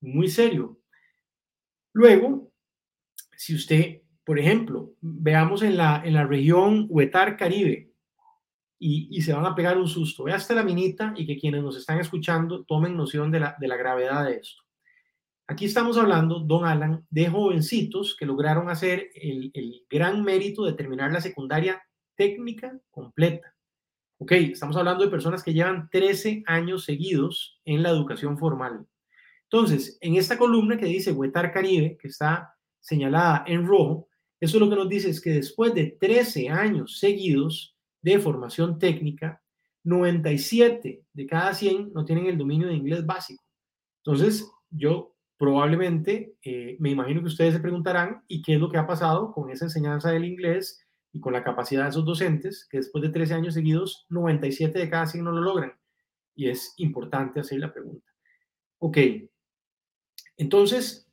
[0.00, 0.80] muy serio.
[1.92, 2.50] Luego,
[3.36, 7.92] si usted, por ejemplo, veamos en la, en la región Huetar Caribe
[8.76, 11.62] y, y, se van a pegar un susto, vea hasta la minita y que quienes
[11.62, 14.64] nos están escuchando tomen noción de la, de la gravedad de esto.
[15.46, 19.52] Aquí estamos hablando, don Alan, de jovencitos que lograron hacer el,
[19.88, 21.80] gran mérito de terminar la secundaria
[22.16, 23.54] técnica completa.
[24.18, 28.88] Ok, estamos hablando de personas que llevan 13 años seguidos en la educación formal.
[29.44, 34.08] Entonces, en esta columna que dice Huetar Caribe, que está señalada en rojo,
[34.40, 39.42] eso lo que nos dice es que después de 13 años seguidos de formación técnica,
[39.84, 43.44] 97 de cada 100 no tienen el dominio de inglés básico.
[44.04, 48.78] Entonces, yo probablemente eh, me imagino que ustedes se preguntarán, ¿y qué es lo que
[48.78, 50.80] ha pasado con esa enseñanza del inglés
[51.12, 54.90] y con la capacidad de esos docentes que después de 13 años seguidos, 97 de
[54.90, 55.72] cada 100 no lo logran.
[56.34, 58.10] Y es importante hacer la pregunta.
[58.78, 58.98] Ok,
[60.36, 61.10] entonces,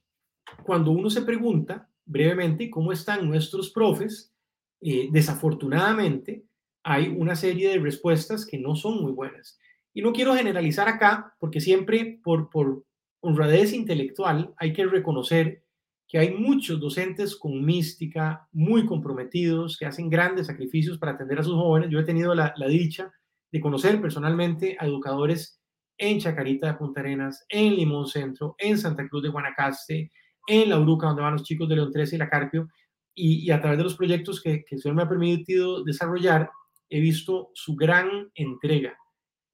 [0.63, 4.33] cuando uno se pregunta brevemente cómo están nuestros profes,
[4.81, 6.45] eh, desafortunadamente
[6.83, 9.57] hay una serie de respuestas que no son muy buenas.
[9.93, 12.83] Y no quiero generalizar acá, porque siempre por, por
[13.21, 15.63] honradez intelectual hay que reconocer
[16.07, 21.43] que hay muchos docentes con mística, muy comprometidos, que hacen grandes sacrificios para atender a
[21.43, 21.89] sus jóvenes.
[21.89, 23.11] Yo he tenido la, dicha
[23.51, 25.59] de conocer personalmente a educadores
[25.97, 30.11] en Chacarita de Punta Arenas, en Limón Centro, en Santa Cruz de Guanacaste,
[30.47, 32.69] en La Uruca, donde van los chicos de León 13 y La Carpio,
[33.15, 36.49] y, a través de los proyectos que, que el Señor me ha permitido desarrollar,
[36.89, 38.97] he visto su gran entrega.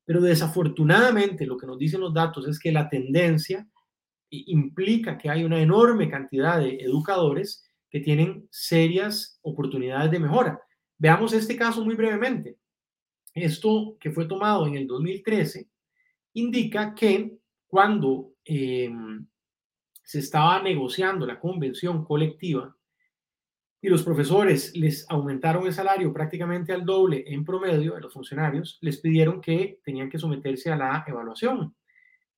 [0.05, 3.67] Pero desafortunadamente lo que nos dicen los datos es que la tendencia
[4.31, 10.61] implica que hay una enorme cantidad de educadores que tienen serias oportunidades de mejora.
[10.97, 12.57] Veamos este caso muy brevemente.
[13.33, 15.69] Esto que fue tomado en el 2013
[16.33, 19.25] indica que cuando em,
[20.09, 22.75] se estaba negociando la convención colectiva
[23.79, 28.79] y los profesores les aumentaron el salario prácticamente al doble en promedio de los funcionarios,
[28.81, 31.75] les pidieron que tenían que someterse a la evaluación.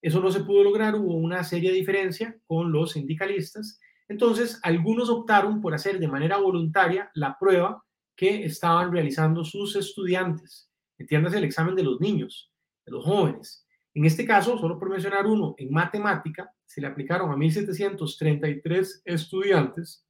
[0.02, 3.80] Eso no se pudo lograr, hubo una seria diferencia con los sindicalistas.
[4.10, 7.86] Entonces, algunos optaron por hacer de manera voluntaria la prueba
[8.18, 10.70] que estaban realizando sus estudiantes.
[10.98, 12.52] Entiéndase el examen de los niños,
[12.86, 13.66] de los jóvenes.
[13.94, 20.08] En este caso, solo por mencionar uno, en matemática se le aplicaron a 1.733 estudiantes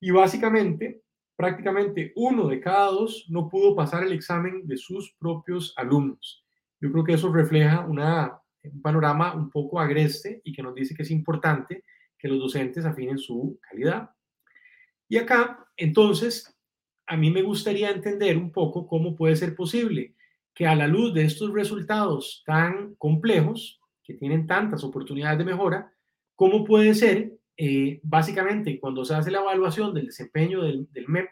[0.00, 1.02] y básicamente,
[1.34, 6.44] prácticamente uno de cada dos no pudo pasar el examen de sus propios alumnos.
[6.80, 8.00] Yo creo que eso refleja un
[8.80, 11.84] panorama un poco agreste y que nos dice que es importante
[12.18, 14.10] que los docentes afinen su calidad.
[15.08, 16.56] Y acá, entonces,
[17.06, 20.15] a mí me gustaría entender un poco cómo puede ser posible
[20.56, 25.92] que a la luz de estos resultados tan complejos, que tienen tantas oportunidades de mejora,
[26.34, 31.28] cómo puede ser, eh, básicamente, cuando se hace la evaluación del desempeño del, MEP,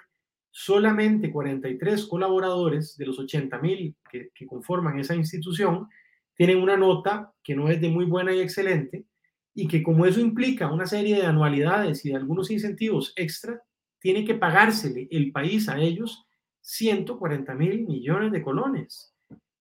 [0.51, 5.89] solamente 43 colaboradores de los 80 mil que, que conforman esa institución
[6.35, 9.07] tienen una nota que no es de muy buena y excelente,
[9.55, 13.63] y que como eso implica una serie de anualidades y de algunos incentivos extra,
[14.01, 16.27] tiene que pagársele el país a ellos
[16.61, 19.14] 140 mil millones de colones.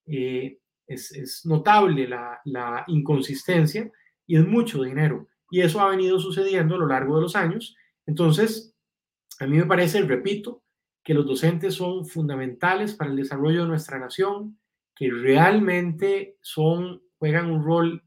[0.06, 3.90] Eh, es, notable la, la inconsistencia
[4.28, 5.28] y es mucho dinero.
[5.50, 7.76] Y eso ha venido sucediendo a lo largo de los años.
[8.06, 8.76] Entonces,
[9.40, 10.64] a mí me parece, repito,
[11.04, 14.58] que los docentes son fundamentales para el desarrollo de nuestra nación,
[14.96, 18.04] que realmente son, juegan un rol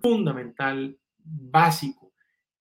[0.00, 2.12] fundamental, básico,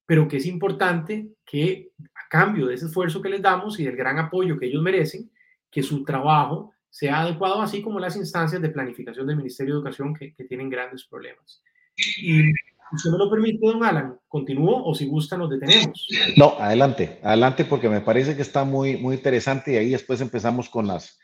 [0.06, 3.96] pero que es importante que a cambio de ese esfuerzo que les damos y del
[3.96, 5.32] gran apoyo que ellos merecen,
[5.70, 10.13] que su trabajo sea adecuado, así como las instancias de planificación del Ministerio de Educación
[10.13, 11.62] que, tienen grandes problemas.
[11.95, 12.52] Y
[12.95, 16.08] si me lo permite, don Alan, continúo o si gusta nos detenemos.
[16.38, 20.69] No, adelante, adelante porque me parece que está muy, muy interesante y ahí después empezamos
[20.69, 21.19] con las,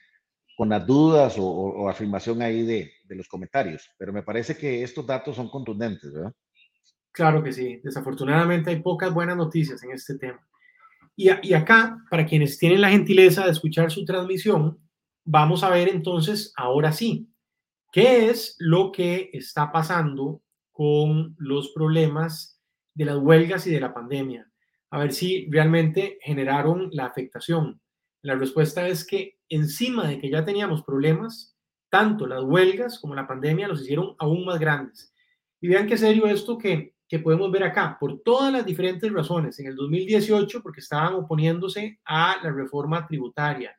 [0.58, 5.36] con las dudas o, afirmación ahí de, los comentarios, pero me parece que estos datos
[5.36, 6.34] son contundentes, ¿verdad?
[7.12, 10.44] Claro que sí, desafortunadamente hay pocas buenas noticias en este tema.
[11.16, 14.80] Y, y acá, para quienes tienen la gentileza de escuchar su transmisión,
[15.26, 17.30] vamos a ver entonces, ahora sí,
[17.92, 22.60] qué es lo que está pasando con los problemas
[22.94, 24.50] de las huelgas y de la pandemia.
[24.90, 27.82] A ver si realmente generaron la afectación.
[28.22, 31.58] La respuesta es que encima de que ya teníamos problemas,
[31.90, 35.14] tanto las huelgas como la pandemia los hicieron aún más grandes.
[35.62, 39.60] Y vean qué serio esto que, que podemos ver acá, por todas las diferentes razones.
[39.60, 43.76] En el 2018, porque estaban oponiéndose a la reforma tributaria.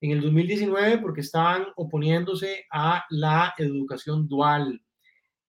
[0.00, 4.82] En el 2019, porque estaban oponiéndose a la educación dual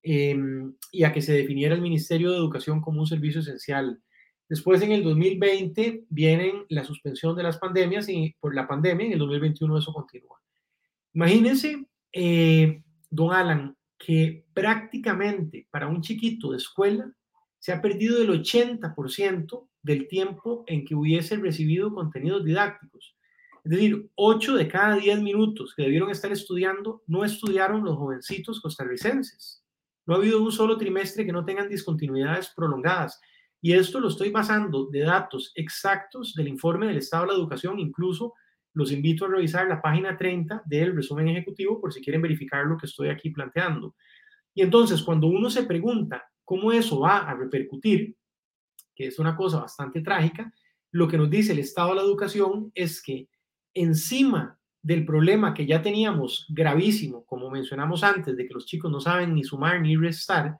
[0.03, 4.01] em, y a que se definiera el Ministerio de Educación como un servicio esencial.
[4.49, 9.13] Después, en el 2020, vienen la suspensión de las pandemias y por la pandemia, en
[9.13, 10.37] el 2021 eso continúa.
[11.13, 17.11] Imagínense, eh, don Alan, que prácticamente para un chiquito de escuela
[17.59, 23.16] se ha perdido el 80% del tiempo en que hubiese recibido contenidos didácticos.
[23.67, 28.61] Es decir, 8 de cada 10 minutos que debieron estar estudiando no estudiaron los jovencitos
[28.61, 29.61] costarricenses.
[30.05, 33.19] No ha habido un solo trimestre que no tengan discontinuidades prolongadas.
[33.61, 37.77] Y esto lo estoy basando de datos exactos del informe del Estado de la Educación.
[37.77, 38.35] Incluso
[38.73, 42.77] los invito a revisar la página 30 del resumen ejecutivo por si quieren verificar lo
[42.77, 43.97] que estoy aquí planteando.
[44.53, 48.15] Y entonces, cuando uno se pregunta cómo eso va a repercutir,
[48.95, 50.53] que es una cosa bastante trágica,
[50.91, 53.27] lo que nos dice el Estado de la Educación es que
[53.81, 59.01] encima del problema que ya teníamos gravísimo, como mencionamos antes, de que los chicos no
[59.01, 60.57] saben ni sumar ni restar,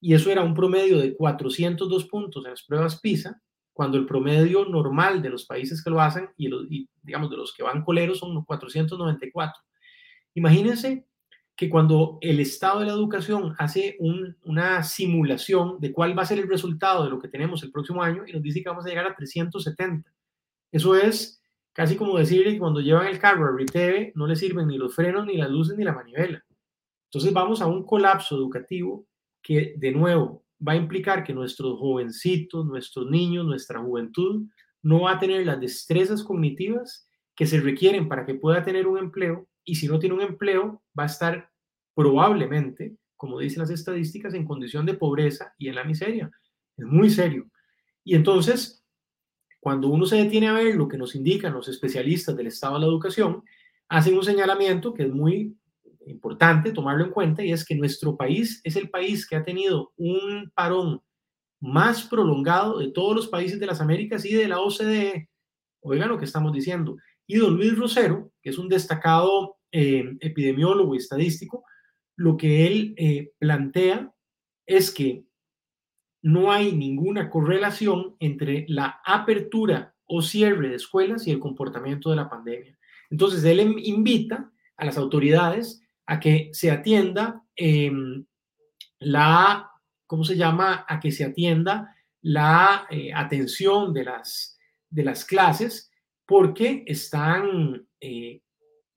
[0.00, 3.40] y eso era un promedio de 402 puntos en las pruebas PISA,
[3.72, 6.66] cuando el promedio normal de los países que lo hacen y, los,
[7.02, 9.62] digamos de los que van coleros son 494.
[10.34, 11.06] Imagínense
[11.56, 13.96] que cuando el Estado de la Educación hace
[14.42, 18.02] una simulación de cuál va a ser el resultado de lo que tenemos el próximo
[18.02, 20.12] año y nos dice que vamos a llegar a 370.
[20.70, 21.41] Eso es
[21.72, 24.94] casi como decirle que cuando llevan el carro a Riteve no le sirven ni los
[24.94, 26.44] frenos, ni las luces, ni la manivela.
[27.06, 29.06] Entonces vamos a un colapso educativo
[29.42, 34.46] que, de nuevo, va a implicar que nuestros jovencitos, nuestros niños, nuestra juventud
[34.82, 38.98] no va a tener las destrezas cognitivas que se requieren para que pueda tener un
[38.98, 41.50] empleo y si no tiene un empleo va a estar
[41.94, 46.30] probablemente, como dicen las estadísticas, en condición de pobreza y en la miseria.
[46.76, 47.46] Es muy serio.
[48.04, 48.81] Y entonces,
[49.62, 52.80] cuando uno se detiene a ver lo que nos indican los especialistas del Estado de
[52.80, 53.44] la Educación,
[53.88, 55.56] hacen un señalamiento que es muy
[56.04, 59.92] importante tomarlo en cuenta y es que nuestro país es el país que ha tenido
[59.96, 61.00] un parón
[61.60, 65.28] más prolongado de todos los países de las Américas y de la OCDE.
[65.82, 66.96] Oigan lo que estamos diciendo.
[67.28, 71.62] Y don Luis Rosero, que es un destacado eh, epidemiólogo y estadístico,
[72.16, 74.12] lo que él eh, plantea
[74.66, 75.24] es que
[76.22, 82.16] no hay ninguna correlación entre la apertura o cierre de escuelas y el comportamiento de
[82.16, 82.78] la pandemia.
[83.10, 88.24] Entonces, él invita a las autoridades a que se atienda em,
[88.98, 89.70] la,
[90.06, 90.84] ¿cómo se llama?
[90.88, 94.58] A que se atienda la eh, atención de las,
[94.88, 95.90] de las clases
[96.24, 98.42] porque están, eh,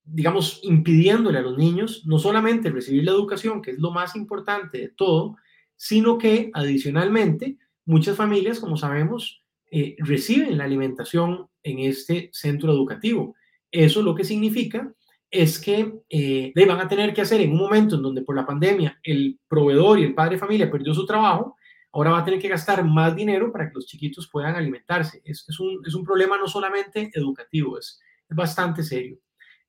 [0.03, 4.77] digamos, impidiéndole a los niños no solamente recibir la educación, que es lo más importante
[4.77, 5.37] de todo,
[5.75, 13.35] sino que adicionalmente muchas familias, como sabemos, eh, reciben la alimentación en este centro educativo.
[13.71, 14.93] Eso lo que significa
[15.29, 18.45] es que eh, van a tener que hacer en un momento en donde por la
[18.45, 21.57] pandemia el proveedor y el padre de familia perdió su trabajo,
[21.91, 25.21] ahora va a tener que gastar más dinero para que los chiquitos puedan alimentarse.
[25.25, 27.99] Es, un, es un, problema no solamente educativo, es,
[28.29, 29.17] es bastante serio.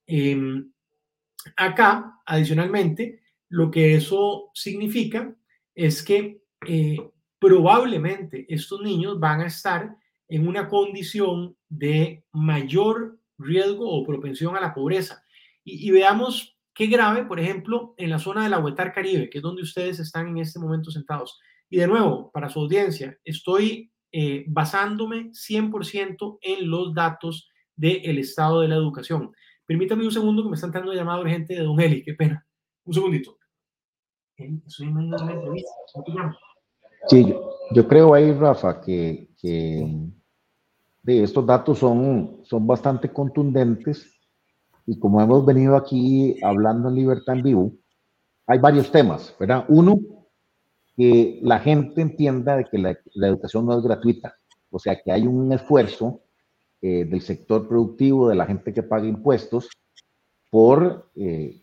[0.07, 0.71] Em,
[1.57, 5.35] acá, adicionalmente, lo que eso significa
[5.77, 6.97] es que eh,
[7.39, 9.95] probablemente estos niños van a estar
[10.29, 15.23] en una condición de mayor riesgo o propensión a la pobreza.
[15.63, 19.43] Y, veamos qué grave, por ejemplo, en la zona de la Huetar Caribe, que es
[19.43, 21.39] donde ustedes están en este momento sentados.
[21.69, 28.61] Y de nuevo, para su audiencia, estoy eh, basándome 100% en los datos del estado
[28.61, 29.33] de la educación.
[29.67, 32.47] Permítame un segundo que me están dando llamada urgente de Don Eli, qué pena.
[32.85, 33.37] Un segundito.
[37.09, 37.35] Sí,
[37.73, 39.87] yo, creo ahí, Rafa, que, que
[41.07, 44.17] estos datos son, son bastante contundentes
[44.87, 47.73] y como hemos venido aquí hablando en Libertad en Vivo,
[48.47, 49.65] hay varios temas, ¿verdad?
[49.69, 49.99] Uno,
[50.97, 54.37] que la gente entienda de que la, educación no es gratuita,
[54.71, 56.23] o sea, que hay un esfuerzo
[56.81, 59.69] eh, del sector productivo, de la gente que paga impuestos,
[60.51, 61.61] por eh,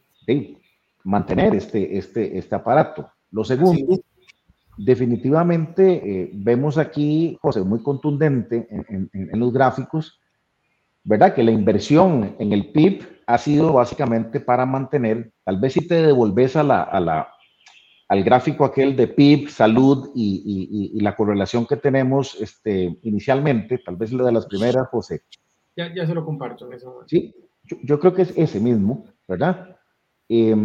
[1.04, 3.10] mantener este, este, este aparato.
[3.32, 4.00] Lo segundo,
[4.78, 10.20] definitivamente eh, vemos aquí, José, muy contundente en, en, los gráficos,
[11.04, 11.34] ¿verdad?
[11.34, 15.96] Que la inversión en el PIB ha sido básicamente para mantener, tal vez si te
[15.96, 17.28] devolves a la, a la,
[18.10, 23.96] al gráfico aquel de PIB, salud y, y, la correlación que tenemos este, inicialmente, tal
[23.96, 25.24] vez la de las primeras, José.
[25.76, 27.08] Ya, ya se lo comparto en ese momento.
[27.08, 27.34] Sí,
[27.64, 29.78] yo, creo que es ese mismo, ¿verdad?
[30.30, 30.56] Eh,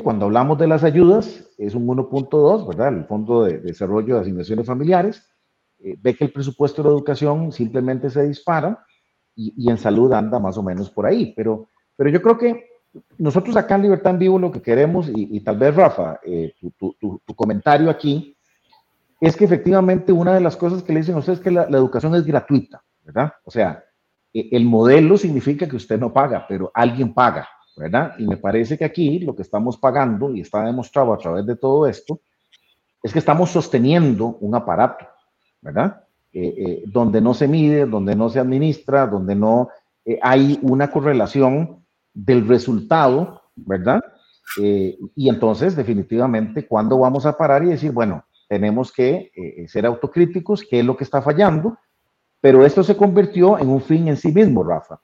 [0.00, 2.88] cuando hablamos de las ayudas, es un 1.2, ¿verdad?
[2.88, 5.28] El Fondo de Desarrollo de Asignaciones Familiares.
[5.80, 8.84] Eh, ve que el presupuesto de la educación simplemente se dispara
[9.34, 12.66] y, y, en salud anda más o menos por ahí, pero pero yo creo que
[13.18, 17.20] nosotros acá en Libertad en Vivo lo que queremos, y, tal vez Rafa, eh, tu,
[17.34, 18.36] comentario aquí,
[19.20, 21.64] es que efectivamente una de las cosas que le dicen a ustedes es que la,
[21.64, 23.32] educación es gratuita, ¿verdad?
[23.44, 23.82] O sea,
[24.32, 28.14] e, el modelo significa que usted no paga, pero alguien paga, ¿verdad?
[28.18, 31.56] Y me parece que aquí lo que estamos pagando, y está demostrado a través de
[31.56, 32.20] todo esto,
[33.02, 35.06] es que estamos sosteniendo un aparato,
[35.60, 36.04] ¿verdad?
[36.32, 39.68] Eh, eh, donde no se mide, donde no se administra, donde no
[40.04, 44.02] eh, hay una correlación del resultado, ¿verdad?
[44.56, 49.32] Y entonces, definitivamente, ¿cuándo vamos a parar y decir, bueno, tenemos que
[49.66, 51.76] ser autocríticos, qué es lo que está fallando?
[52.40, 55.00] Pero esto se convirtió en un fin en sí mismo, Rafa.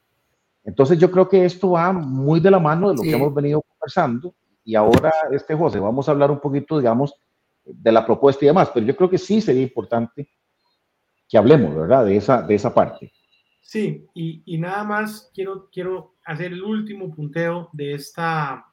[0.64, 3.62] Entonces yo creo que esto va muy de la mano de lo que hemos venido
[3.62, 4.34] conversando.
[4.64, 7.14] Y ahora, este José, vamos a hablar un poquito, digamos,
[7.64, 10.28] de la propuesta y demás, pero yo creo que sí sería importante
[11.28, 12.04] que hablemos, ¿verdad?
[12.04, 13.12] De esa, de esa parte.
[13.60, 18.66] Sí, y, y nada más quiero, quiero hacer el último punteo de esta,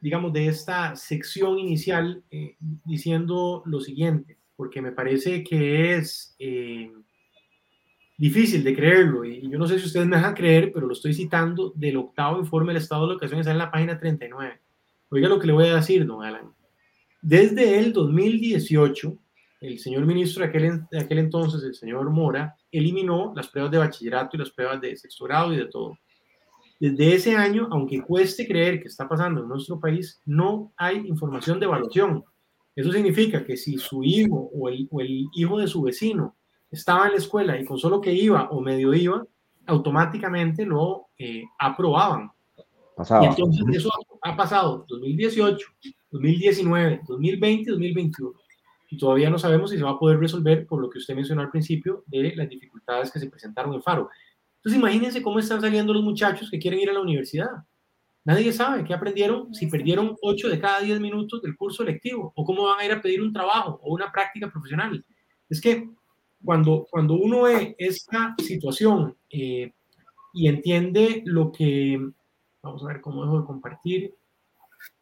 [0.00, 6.92] digamos, de esta sección inicial eh, diciendo lo siguiente, porque me parece que es eh,
[8.20, 11.14] difícil de creerlo, y yo no sé si ustedes me dejan creer, pero lo estoy
[11.14, 14.60] citando del octavo informe del estado de la educación, está en la página 39.
[15.08, 16.52] Oiga lo que le voy a decir, don Alan.
[17.22, 19.16] Desde el 2018,
[19.62, 23.78] el señor ministro de aquel, de aquel entonces, el señor Mora, eliminó las pruebas de
[23.78, 25.96] bachillerato y las pruebas de sexto grado y de todo.
[26.78, 31.58] Desde ese año, aunque cueste creer que está pasando en nuestro país, no hay información
[31.58, 32.22] de evaluación.
[32.76, 36.36] Eso significa que si su hijo o el, o el hijo de su vecino
[36.70, 39.24] estaba en la escuela y con solo que iba o medio iba,
[39.66, 42.30] automáticamente lo eh, aprobaban.
[43.22, 43.90] Y entonces eso
[44.22, 45.66] ha pasado 2018,
[46.10, 48.32] 2019, 2020 2021.
[48.90, 51.42] Y todavía no sabemos si se va a poder resolver por lo que usted mencionó
[51.42, 54.10] al principio de las dificultades que se presentaron en Faro.
[54.56, 57.50] Entonces imagínense cómo están saliendo los muchachos que quieren ir a la universidad.
[58.24, 62.44] Nadie sabe qué aprendieron si perdieron 8 de cada 10 minutos del curso lectivo o
[62.44, 65.02] cómo van a ir a pedir un trabajo o una práctica profesional.
[65.48, 65.88] Es que
[66.44, 69.72] cuando, cuando uno ve esta situación eh,
[70.32, 72.00] y entiende lo que,
[72.62, 74.14] vamos a ver cómo dejo de compartir.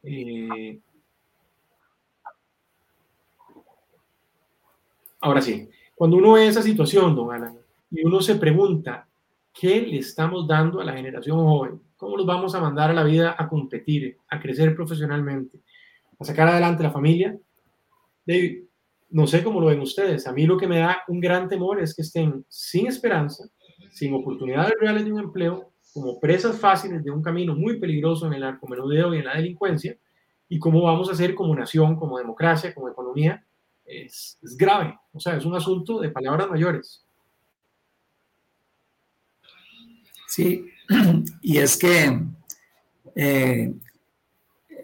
[0.03, 0.81] Eh,
[5.21, 7.59] ahora sí, cuando uno ve esa situación, don Alan,
[7.91, 9.09] y uno se pregunta,
[9.53, 11.81] ¿qué le estamos dando a la generación joven?
[11.97, 15.61] ¿Cómo los vamos a mandar a la vida a competir, a crecer profesionalmente,
[16.19, 17.37] a sacar adelante la familia?
[18.25, 18.68] David,
[19.11, 20.27] no sé cómo lo ven ustedes.
[20.27, 23.49] A mí lo que me da un gran temor es que estén sin esperanza,
[23.91, 28.35] sin oportunidades reales de un empleo, como presas fáciles de un camino muy peligroso en
[28.35, 29.97] el narcomenudeo y en la delincuencia,
[30.49, 33.45] y cómo vamos a hacer como nación, como democracia, como economía,
[33.85, 34.99] es, grave.
[35.13, 37.05] O sea, es un asunto de palabras mayores.
[40.27, 40.67] Sí,
[41.43, 42.21] y es que
[43.15, 43.75] eh,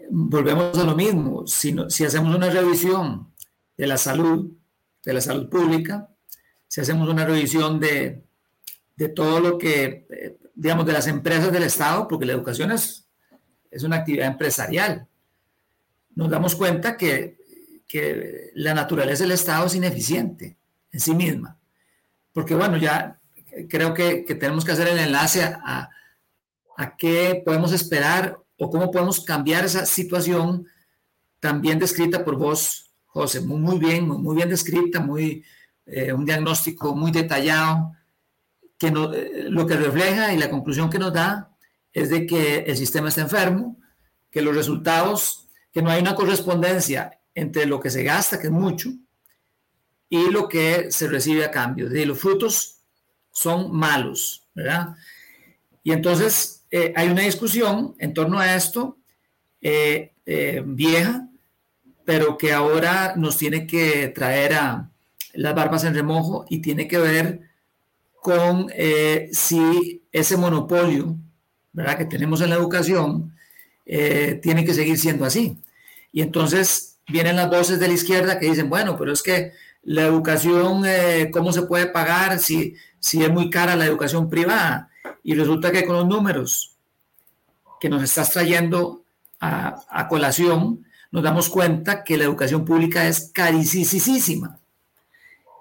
[0.09, 1.45] volvemos a lo mismo.
[1.45, 3.27] Si, si hacemos una revisión
[3.77, 4.51] de la salud,
[5.03, 6.09] de la salud pública,
[6.67, 8.23] si hacemos una revisión de,
[8.95, 13.07] de todo lo que, eh, digamos, de las empresas del Estado, porque la educación es,
[13.71, 15.07] es una actividad empresarial,
[16.15, 17.37] nos damos cuenta que,
[17.87, 20.57] que la naturaleza del Estado es ineficiente
[20.91, 21.57] en sí misma.
[22.31, 23.19] Porque bueno, ya
[23.69, 25.89] creo que, que tenemos que hacer el enlace a,
[26.77, 30.67] a qué podemos esperar o cómo podemos cambiar esa situación
[31.39, 32.84] también descrita por vos
[33.15, 35.41] José, muy, bien, muy bien descrita, muy,
[35.85, 37.93] eh, un diagnóstico muy detallado,
[38.77, 41.55] que no, eh, lo que refleja y la conclusión que nos da
[41.93, 43.79] es de que el sistema está enfermo,
[44.29, 48.53] que los resultados, que no hay una correspondencia entre lo que se gasta, que es
[48.53, 48.89] mucho,
[50.09, 51.87] y lo que se recibe a cambio.
[51.87, 52.81] De los frutos
[53.31, 54.93] son malos, ¿verdad?
[55.83, 58.97] Y entonces eh, hay una discusión en torno a esto
[60.65, 61.27] vieja,
[62.05, 64.89] pero que ahora nos tiene que traer a
[65.33, 67.41] las barbas en remojo y tiene que ver
[68.21, 71.17] con eh, si ese monopolio
[71.73, 71.97] ¿verdad?
[71.97, 73.35] que tenemos en la educación
[73.85, 75.57] eh, tiene que seguir siendo así.
[76.11, 79.51] Y entonces vienen las voces de la izquierda que dicen, bueno, pero es que
[79.83, 84.89] la educación, eh, ¿cómo se puede pagar si, si es muy cara la educación privada?
[85.23, 86.75] Y resulta que con los números
[87.79, 89.03] que nos estás trayendo
[89.39, 94.59] a, a colación, nos damos cuenta que la educación pública es carísima.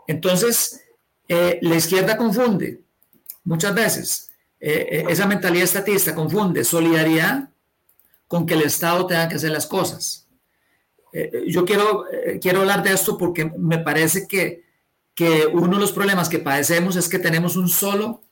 [0.07, 0.81] Entonces,
[1.29, 2.81] eh, la izquierda confunde
[3.45, 4.31] muchas veces,
[4.61, 7.51] eh, eh, esa mentalidad estatista confunde solidaridad
[8.27, 10.27] con que el Estado tenga que hacer las cosas.
[11.47, 12.07] yo quiero,
[12.41, 14.65] quiero hablar de esto porque me parece que,
[15.15, 18.23] que uno de los problemas que padecemos es que tenemos un solo,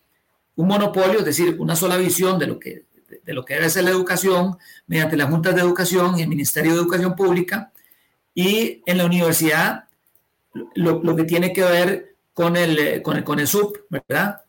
[0.56, 2.86] un monopolio, es decir, una sola visión de lo que
[3.24, 4.56] de lo que debe ser la educación
[4.86, 7.72] mediante las juntas de educación y el Ministerio de Educación Pública
[8.34, 9.84] y en la universidad
[10.74, 14.42] lo, que tiene que ver con el, con el, con el SUP, ¿verdad?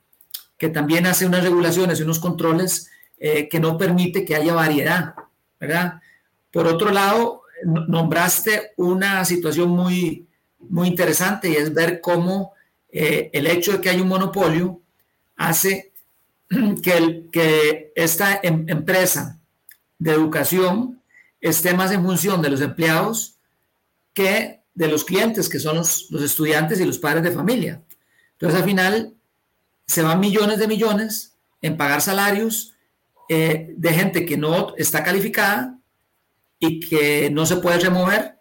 [0.57, 5.15] Que también hace unas regulaciones y unos controles eh, que no permite que haya variedad,
[5.59, 6.01] ¿verdad?
[6.51, 10.27] Por otro lado, nombraste una situación muy,
[10.59, 12.53] muy interesante y es ver cómo
[12.89, 14.81] eh, el hecho de que hay un monopolio
[15.35, 15.92] hace
[16.81, 19.39] que, que esta em, empresa
[19.99, 21.01] de educación
[21.41, 23.35] esté más en función de los empleados
[24.13, 27.81] que de los clientes, que son los, estudiantes y los padres de familia.
[28.33, 29.13] Entonces, al final,
[29.85, 32.73] se van millones de millones en pagar salarios
[33.29, 35.77] eh, de gente que no está calificada
[36.59, 38.39] y que no se puede remover,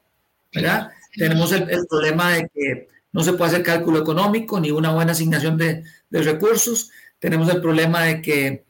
[0.54, 0.90] ¿verdad?
[1.14, 5.58] Tenemos el, problema de que no se puede hacer cálculo económico ni una buena asignación
[5.58, 6.90] de, de recursos.
[7.22, 8.64] Tenemos el problema de que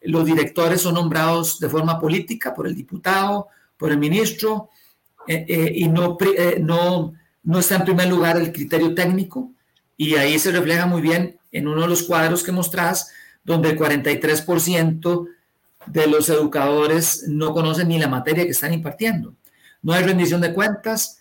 [0.00, 4.70] los directores son nombrados de forma política por el diputado, por el ministro,
[5.26, 9.52] eh, eh, y no, eh, no, no está en primer lugar el criterio técnico,
[9.94, 13.12] y ahí se refleja muy bien en uno de los cuadros que mostrás,
[13.44, 15.26] donde el 43%
[15.84, 19.34] de los educadores no conocen ni la materia que están impartiendo.
[19.82, 21.20] No hay rendición de cuentas,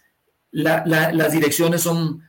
[0.52, 2.24] las direcciones son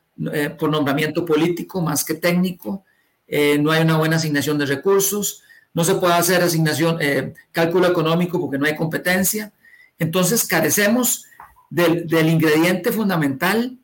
[0.59, 2.85] por nombramiento político más que técnico,
[3.29, 5.43] no hay una buena asignación de recursos,
[5.74, 9.53] no se puede hacer asignación, eh, cálculo económico porque no hay competencia.
[9.99, 11.24] Entonces carecemos
[11.70, 13.79] del, ingrediente fundamental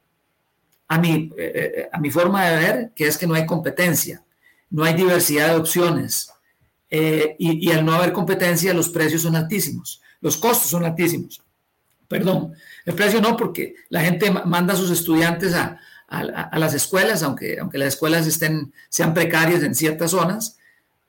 [0.88, 4.24] a mi, eh, eh, a mi forma de ver, que es que no hay competencia,
[4.70, 6.30] no hay diversidad de opciones.
[6.90, 11.42] y, al no haber competencia, los precios son altísimos, los costos son altísimos.
[12.06, 15.80] Perdón, el precio no, porque la gente manda a sus estudiantes a,
[16.20, 20.58] a, las escuelas, aunque, aunque las escuelas estén, sean precarias en ciertas zonas,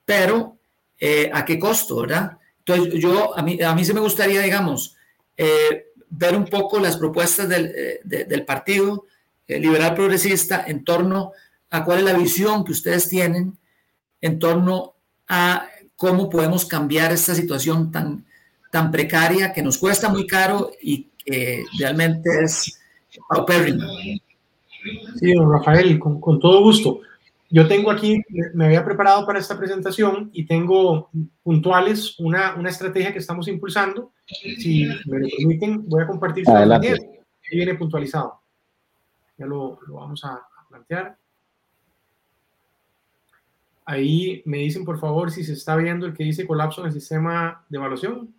[0.05, 0.57] pero
[0.99, 2.37] eh, a qué costo, ¿verdad?
[2.59, 4.95] Entonces, yo, a mí, a mí sí me gustaría, digamos,
[5.37, 9.05] eh, ver un poco las propuestas del, eh, del Partido
[9.47, 11.33] Liberal Progresista en torno
[11.69, 13.57] a cuál es la visión que ustedes tienen
[14.21, 14.95] en torno
[15.27, 18.25] a cómo podemos cambiar esta situación tan,
[18.71, 22.79] tan precaria que nos cuesta muy caro y que realmente es
[23.29, 23.85] paupérrima.
[25.19, 27.01] Sí, don Rafael, con, con todo gusto.
[27.49, 28.21] Yo tengo aquí,
[28.53, 31.09] me había preparado para esta presentación y tengo
[31.43, 34.11] puntuales una, una estrategia que estamos impulsando.
[34.25, 36.49] Si me lo permiten, voy a compartir.
[36.49, 36.91] Adelante.
[36.91, 38.41] Ahí viene puntualizado.
[39.37, 41.17] Ya lo, lo vamos a, a plantear.
[43.85, 46.93] Ahí me dicen, por favor, si se está viendo el que dice colapso en el
[46.93, 48.33] sistema de evaluación.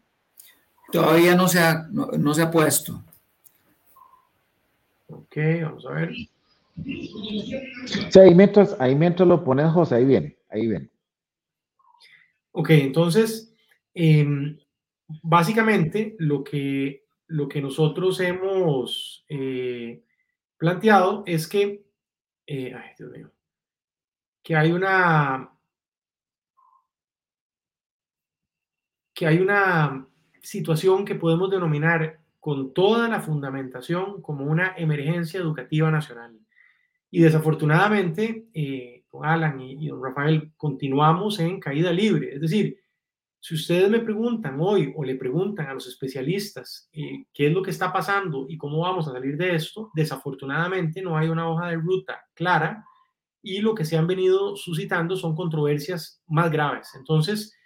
[0.91, 3.01] Todavía no se ha, no, no se ha puesto.
[5.09, 6.13] Ok, vamos a ver.
[6.85, 10.91] Sí, ahí mientras, ahí mientras lo pones, José, ahí viene, ahí viene.
[12.53, 13.55] Ok, entonces,
[13.95, 14.59] em,
[15.23, 20.03] básicamente lo que, lo que nosotros hemos eh,
[20.57, 21.85] planteado es que,
[22.47, 23.31] eh, Dios mío,
[24.43, 25.51] que hay una,
[29.13, 30.07] que hay una
[30.43, 36.39] situación que podemos denominar con toda la fundamentación como una emergencia educativa nacional.
[37.11, 42.35] Y desafortunadamente, eh, don Alan y, don Rafael, continuamos en caída libre.
[42.35, 42.79] Es decir,
[43.41, 47.63] si ustedes me preguntan hoy o le preguntan a los especialistas eh, qué es lo
[47.63, 51.69] que está pasando y cómo vamos a salir de esto, desafortunadamente no hay una hoja
[51.69, 52.85] de ruta clara
[53.43, 56.91] y lo que se han venido suscitando son controversias más graves.
[56.97, 57.57] Entonces,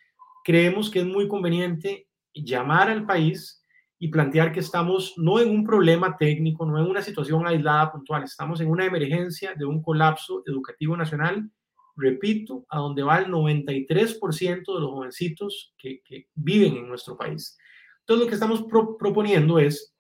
[0.45, 3.60] creemos que es muy conveniente llamar al país
[4.03, 8.25] y plantear que estamos no en un problema técnico, no en una situación aislada puntual,
[8.25, 11.51] estamos en una emergencia de un colapso educativo nacional,
[11.97, 16.01] repito, a donde va el 93% de los jovencitos que,
[16.35, 17.59] viven en nuestro país.
[18.01, 18.65] Entonces, lo que estamos
[18.99, 19.95] proponiendo es,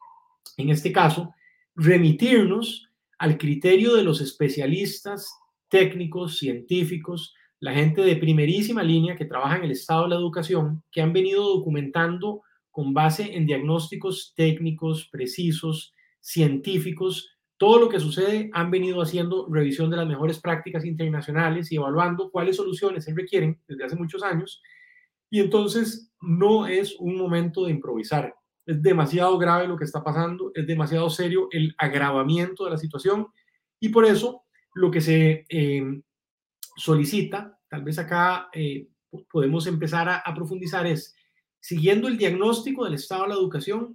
[0.56, 1.34] en este caso,
[1.74, 2.88] remitirnos
[3.18, 5.30] al criterio de los especialistas
[5.68, 10.82] técnicos, científicos, la gente de primerísima línea que trabaja en el estado de la educación,
[10.90, 12.40] que han venido documentando
[12.80, 17.28] con base en diagnósticos técnicos, precisos, científicos.
[17.58, 22.30] Todo lo que sucede han venido haciendo revisión de las mejores prácticas internacionales y evaluando
[22.30, 24.62] cuáles soluciones se requieren desde hace muchos años.
[25.28, 28.34] Y entonces no es un momento de improvisar.
[28.64, 33.26] Es demasiado grave lo que está pasando, es demasiado serio el agravamiento de la situación
[33.78, 36.00] y por eso lo que se eh,
[36.76, 38.88] solicita, tal vez acá eh,
[39.30, 41.14] podemos empezar a profundizar, es
[41.60, 43.94] siguiendo el diagnóstico del estado de la educación,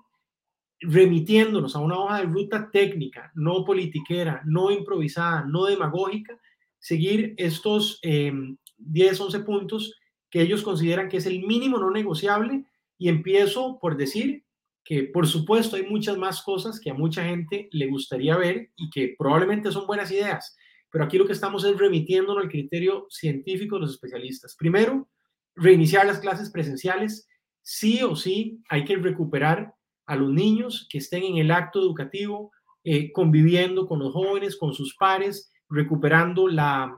[0.80, 6.40] remitiéndonos a una hoja de ruta técnica, no politiquera, no improvisada, no demagógica,
[6.80, 9.96] seguir estos 10, 11 puntos
[10.30, 12.66] que ellos consideran que es el mínimo no negociable
[12.98, 14.44] y empiezo por decir
[14.84, 18.90] que por supuesto hay muchas más cosas que a mucha gente le gustaría ver y
[18.90, 20.56] que probablemente son buenas ideas,
[20.92, 24.56] pero aquí lo que estamos es remitiéndonos al criterio científico de los especialistas.
[24.56, 25.10] Primero,
[25.56, 27.28] reiniciar las clases presenciales
[27.66, 29.74] sí o sí hay que recuperar
[30.06, 32.52] a los niños que estén en el acto educativo,
[32.84, 36.96] eh, conviviendo con los jóvenes, con sus pares, recuperando la,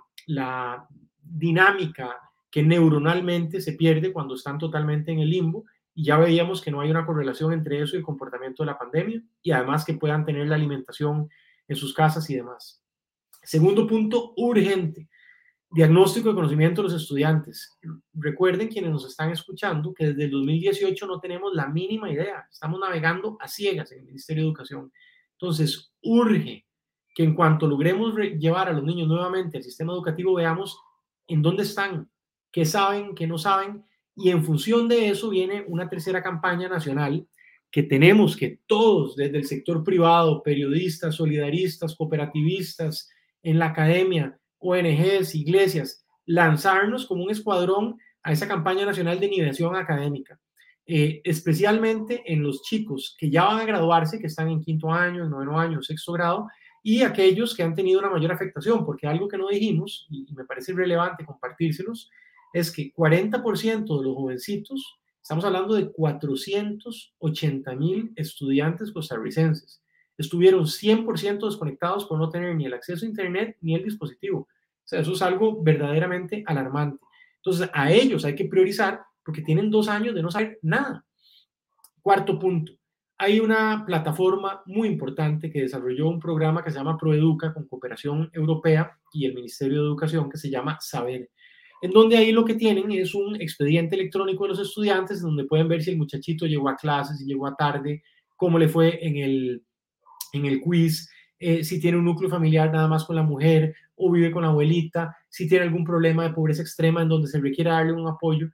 [1.30, 2.18] dinámica
[2.52, 6.82] que neuronalmente se pierde cuando están totalmente en el limbo y ya veíamos que no
[6.82, 10.26] hay una correlación entre eso y el comportamiento de la pandemia y además que puedan
[10.26, 11.30] tener la alimentación
[11.68, 12.82] en sus casas y demás.
[13.44, 15.10] Segundo punto, urgente,
[15.70, 17.78] diagnóstico de conocimiento de los estudiantes.
[18.14, 22.80] Recuerden quienes nos están escuchando que desde el 2018 no tenemos la mínima idea, estamos
[22.80, 24.92] navegando a ciegas en el Ministerio de Educación.
[25.34, 26.66] Entonces, urge
[27.14, 30.80] que en cuanto logremos llevar a los niños nuevamente al sistema educativo, veamos
[31.28, 32.10] en dónde están,
[32.52, 33.84] qué saben, qué no saben,
[34.16, 37.28] y en función de eso viene una tercera campaña nacional
[37.70, 43.10] que tenemos que todos, desde el sector privado, periodistas, solidaristas, cooperativistas,
[43.44, 49.76] en la academia, ONGs, iglesias, lanzarnos como un escuadrón a esa campaña nacional de innovación
[49.76, 50.40] académica,
[50.86, 55.28] eh, especialmente en los chicos que ya van a graduarse, que están en quinto año,
[55.28, 56.48] noveno año, sexto grado,
[56.84, 60.46] y aquellos que han tenido una mayor afectación, porque algo que no dijimos, y me
[60.46, 62.10] parece relevante compartírselos,
[62.54, 69.82] es que 40% de los jovencitos, estamos hablando de 480 mil estudiantes costarricenses,
[70.18, 74.40] estuvieron 100% desconectados por no tener ni el acceso a Internet ni el dispositivo.
[74.40, 74.48] O
[74.84, 77.04] sea, eso es algo verdaderamente alarmante.
[77.38, 81.06] Entonces, a ellos hay que priorizar porque tienen dos años de no saber nada.
[82.02, 82.74] Cuarto punto,
[83.18, 88.30] hay una plataforma muy importante que desarrolló un programa que se llama Proeduca con cooperación
[88.32, 91.30] europea y el Ministerio de Educación que se llama Saber,
[91.82, 95.68] en donde ahí lo que tienen es un expediente electrónico de los estudiantes donde pueden
[95.68, 98.04] ver si el muchachito llegó a clases, si llegó a tarde,
[98.36, 99.64] cómo le fue en el,
[100.34, 101.10] en el quiz,
[101.40, 104.50] eh, si tiene un núcleo familiar nada más con la mujer o vive con la
[104.50, 108.48] abuelita, si tiene algún problema de pobreza extrema en donde se requiere darle un apoyo.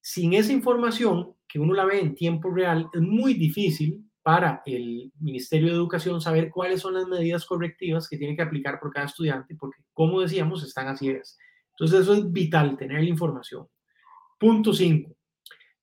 [0.00, 5.10] Sin esa información, que uno la ve en tiempo real, es muy difícil para el
[5.20, 9.06] Ministerio de Educación saber cuáles son las medidas correctivas que tiene que aplicar por cada
[9.06, 11.38] estudiante, porque como decíamos, están a ciegas.
[11.70, 13.66] Entonces eso es vital, tener la información.
[14.38, 15.16] Punto 5.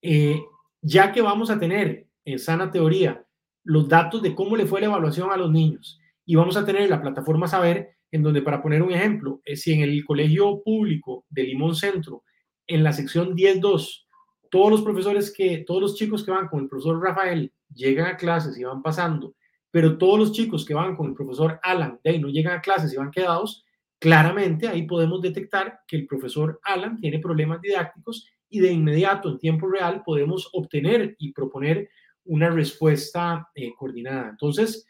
[0.02, 0.42] Eh,
[0.82, 3.25] ya que vamos a tener en sana teoría
[3.66, 6.00] los datos de cómo le fue la evaluación a los niños.
[6.26, 9.74] Y vamos a tener la plataforma Saber, en donde para poner un ejemplo, eh, si
[9.74, 12.24] en el colegio público de Limón Centro,
[12.68, 14.06] en la sección 10.2,
[14.50, 18.18] todos los profesores que, todos los chicos que van con el profesor Rafael llegan a
[18.18, 19.36] clases y van pasando,
[19.72, 22.94] pero todos los chicos que van con el profesor Alan de no llegan a clases
[22.94, 23.66] y van quedados,
[24.00, 29.40] claramente ahí podemos detectar que el profesor Alan tiene problemas didácticos y de inmediato, en
[29.40, 31.90] tiempo real, podemos obtener y proponer
[32.26, 34.30] una respuesta eh, coordinada.
[34.30, 34.86] Entonces,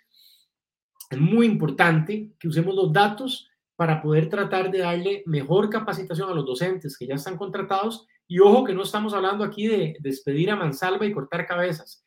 [1.09, 6.33] es muy importante que usemos los datos para poder tratar de darle mejor capacitación a
[6.33, 8.07] los docentes que ya están contratados.
[8.27, 12.03] Y ojo que no estamos hablando aquí de despedir a mansalva y cortar cabezas.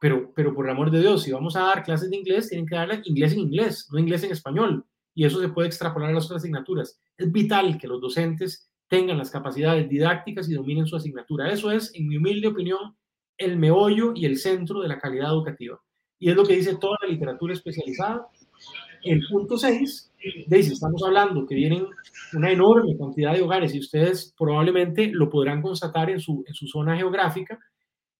[0.00, 2.66] Pero, pero por el amor de Dios, si vamos a dar clases de inglés, tienen
[2.66, 4.86] que darle inglés en inglés, no inglés en español.
[5.12, 7.00] Y eso se puede extrapolar a las otras asignaturas.
[7.16, 11.50] Es vital que los docentes tengan las capacidades didácticas y dominen su asignatura.
[11.50, 12.96] Eso es, en mi humilde opinión,
[13.38, 15.80] el meollo y el centro de la calidad educativa.
[16.18, 18.26] Y es lo que dice toda la literatura especializada.
[19.02, 20.12] El punto 6
[20.48, 21.86] dice, estamos hablando que vienen
[22.32, 26.66] una enorme cantidad de hogares y ustedes probablemente lo podrán constatar en su, en su
[26.66, 27.58] zona geográfica,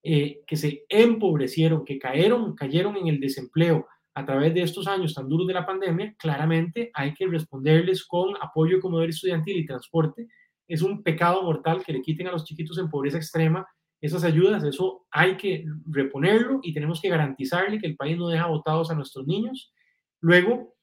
[0.03, 5.15] eh, que se empobrecieron, que cayeron, cayeron en el desempleo a través de estos años
[5.15, 9.67] tan duros de la pandemia, claramente hay que responderles con apoyo como comodoro estudiantil y
[9.67, 10.27] transporte.
[10.67, 13.67] Es un pecado mortal que le quiten a los chiquitos en pobreza extrema
[14.01, 18.47] esas ayudas, eso hay que reponerlo y tenemos que garantizarle que el país no deja
[18.47, 19.73] votados a nuestros niños.
[20.21, 20.75] Luego,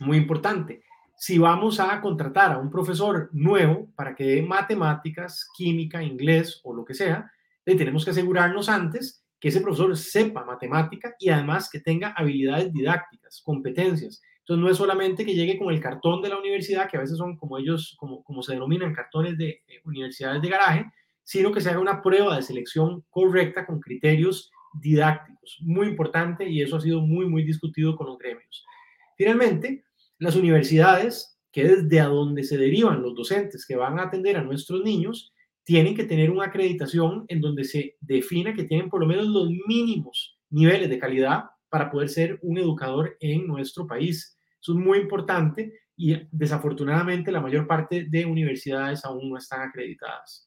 [0.00, 0.82] muy importante,
[1.16, 6.74] si vamos a contratar a un profesor nuevo para que dé matemáticas, química, inglés o
[6.74, 7.30] lo que sea,
[7.64, 13.42] tenemos que asegurarnos antes que ese profesor sepa matemática y además que tenga habilidades didácticas,
[13.42, 14.22] competencias.
[14.40, 17.18] Entonces no es solamente que llegue con el cartón de la universidad, que a veces
[17.18, 20.86] son como ellos, como, como se denominan, cartones de universidades de garaje,
[21.26, 25.58] sino que se haga una prueba de selección correcta con criterios didácticos.
[25.60, 28.64] Muy importante y eso ha sido muy, muy discutido con los gremios.
[29.16, 29.84] Finalmente,
[30.18, 34.44] las universidades, que desde a donde se derivan los docentes que van a atender a
[34.44, 35.32] nuestros niños,
[35.64, 39.50] tienen que tener una acreditación en donde se defina que tienen por lo menos los
[39.66, 44.38] mínimos niveles de calidad para poder ser un educador en nuestro país.
[44.62, 50.46] Eso es muy importante y desafortunadamente la mayor parte de universidades aún no están acreditadas.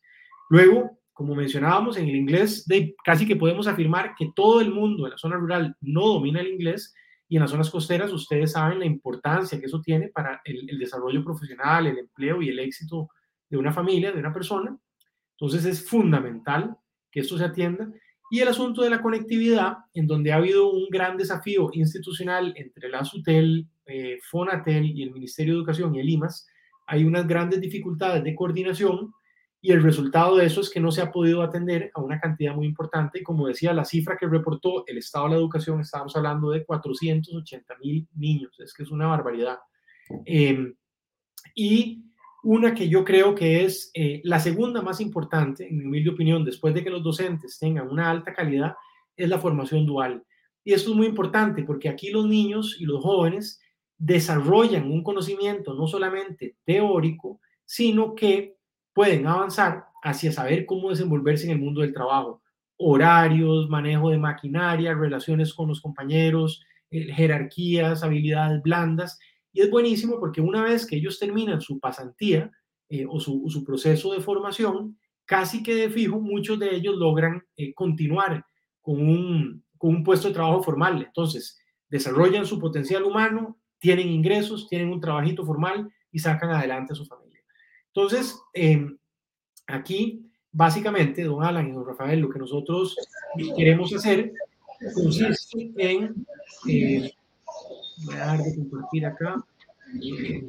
[0.50, 5.06] Luego, como mencionábamos, en el inglés de, casi que podemos afirmar que todo el mundo
[5.06, 6.94] en la zona rural no domina el inglés
[7.28, 11.24] y en las zonas costeras ustedes saben la importancia que eso tiene para el, desarrollo
[11.24, 13.10] profesional, el empleo y el éxito
[13.48, 14.76] de una familia, de una persona.
[15.38, 16.76] Entonces es fundamental
[17.12, 17.88] que esto se atienda.
[18.32, 22.90] Y el asunto de la conectividad, en donde ha habido un gran desafío institucional entre
[22.90, 26.48] la SUTEL, eh, FONATEL y el Ministerio de Educación y el IMAS,
[26.88, 29.14] hay unas grandes dificultades de coordinación
[29.62, 32.56] y el resultado de eso es que no se ha podido atender a una cantidad
[32.56, 33.20] muy importante.
[33.20, 36.66] Y como decía, la cifra que reportó el Estado de la Educación, estábamos hablando de
[36.66, 39.60] 480 mil niños, es que es una barbaridad.
[40.26, 40.76] Em,
[41.56, 42.06] y
[42.44, 46.46] una que yo creo que es eh, la segunda más importante, en mi humilde opinión,
[46.46, 48.76] después de que los docentes tengan una alta calidad,
[49.18, 50.24] es la formación dual.
[50.64, 53.60] Y esto es muy importante porque aquí los niños y los jóvenes
[53.98, 58.56] desarrollan un conocimiento no solamente teórico, sino que
[59.00, 62.42] pueden avanzar hacia saber cómo desenvolverse en el mundo del trabajo.
[62.76, 69.18] Horarios, manejo de maquinaria, relaciones con los compañeros, eh, jerarquías, habilidades blandas.
[69.54, 72.52] Y es buenísimo porque una vez que ellos terminan su pasantía
[72.90, 77.74] eh, o, su, proceso de formación, casi que de fijo, muchos de ellos logran eh,
[77.74, 78.46] continuar
[78.82, 81.02] con un, con un puesto de trabajo formal.
[81.08, 86.98] Entonces, desarrollan su potencial humano, tienen ingresos, tienen un trabajito formal y sacan adelante a
[86.98, 87.39] su familia.
[88.00, 88.98] Entonces, em,
[89.68, 92.96] aquí, básicamente, don Alan y don Rafael, lo que nosotros
[93.58, 94.32] queremos hacer
[94.94, 96.26] consiste en,
[96.70, 97.12] eh,
[98.06, 99.46] voy a dejar de compartir acá,
[100.02, 100.48] eh,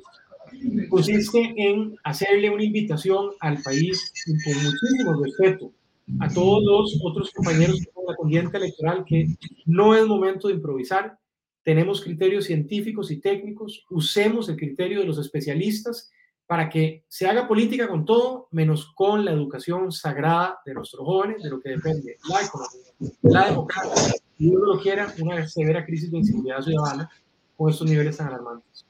[0.88, 4.12] consiste en hacerle una invitación al país
[4.44, 5.72] con muchísimo respeto
[6.20, 9.26] a todos los otros compañeros de la condiente electoral que
[9.66, 11.18] no es momento de improvisar,
[11.64, 16.12] tenemos criterios científicos y técnicos, usemos el criterio de los especialistas
[16.50, 21.44] para que se haga política con todo, menos con la educación sagrada de nuestros jóvenes,
[21.44, 22.90] de lo que depende la economía,
[23.22, 27.08] la democracia, y uno lo quiera, una severa crisis de inseguridad ciudadana
[27.56, 28.84] con estos niveles tan alarmantes.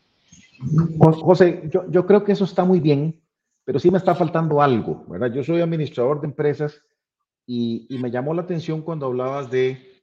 [0.99, 3.21] José, yo, yo creo que eso está muy bien,
[3.63, 5.31] pero sí me está faltando algo, ¿verdad?
[5.31, 6.81] Yo soy administrador de empresas
[7.45, 10.00] y, y me llamó la atención cuando hablabas de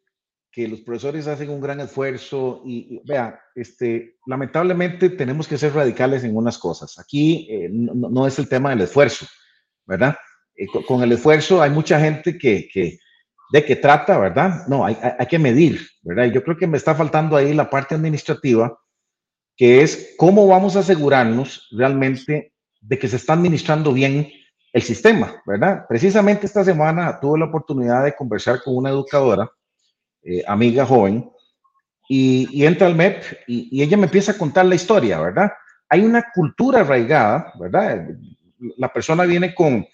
[0.58, 6.24] que los profesores hacen un gran esfuerzo y, vea, este, lamentablemente tenemos que ser radicales
[6.24, 6.98] en unas cosas.
[6.98, 9.28] Aquí eh, no, es el tema del esfuerzo,
[9.86, 10.16] ¿verdad?
[10.56, 12.98] Eh, con, el esfuerzo hay mucha gente que, que
[13.54, 14.66] de qué trata, ¿verdad?
[14.68, 16.26] No, hay, hay, que medir, ¿verdad?
[16.26, 18.80] Y yo creo que me está faltando ahí la parte administrativa,
[19.56, 22.52] que es cómo vamos a asegurarnos realmente
[22.82, 24.28] de que se está administrando bien
[24.74, 25.86] el sistema, ¿verdad?
[25.88, 29.48] Precisamente esta semana tuve la oportunidad de conversar con una educadora
[30.30, 31.30] eh, amiga joven,
[32.10, 35.52] y, entra al MEP y, ella me empieza a contar la historia, ¿verdad?
[35.90, 38.08] Hay una cultura arraigada, ¿verdad?
[38.78, 39.86] La persona viene con,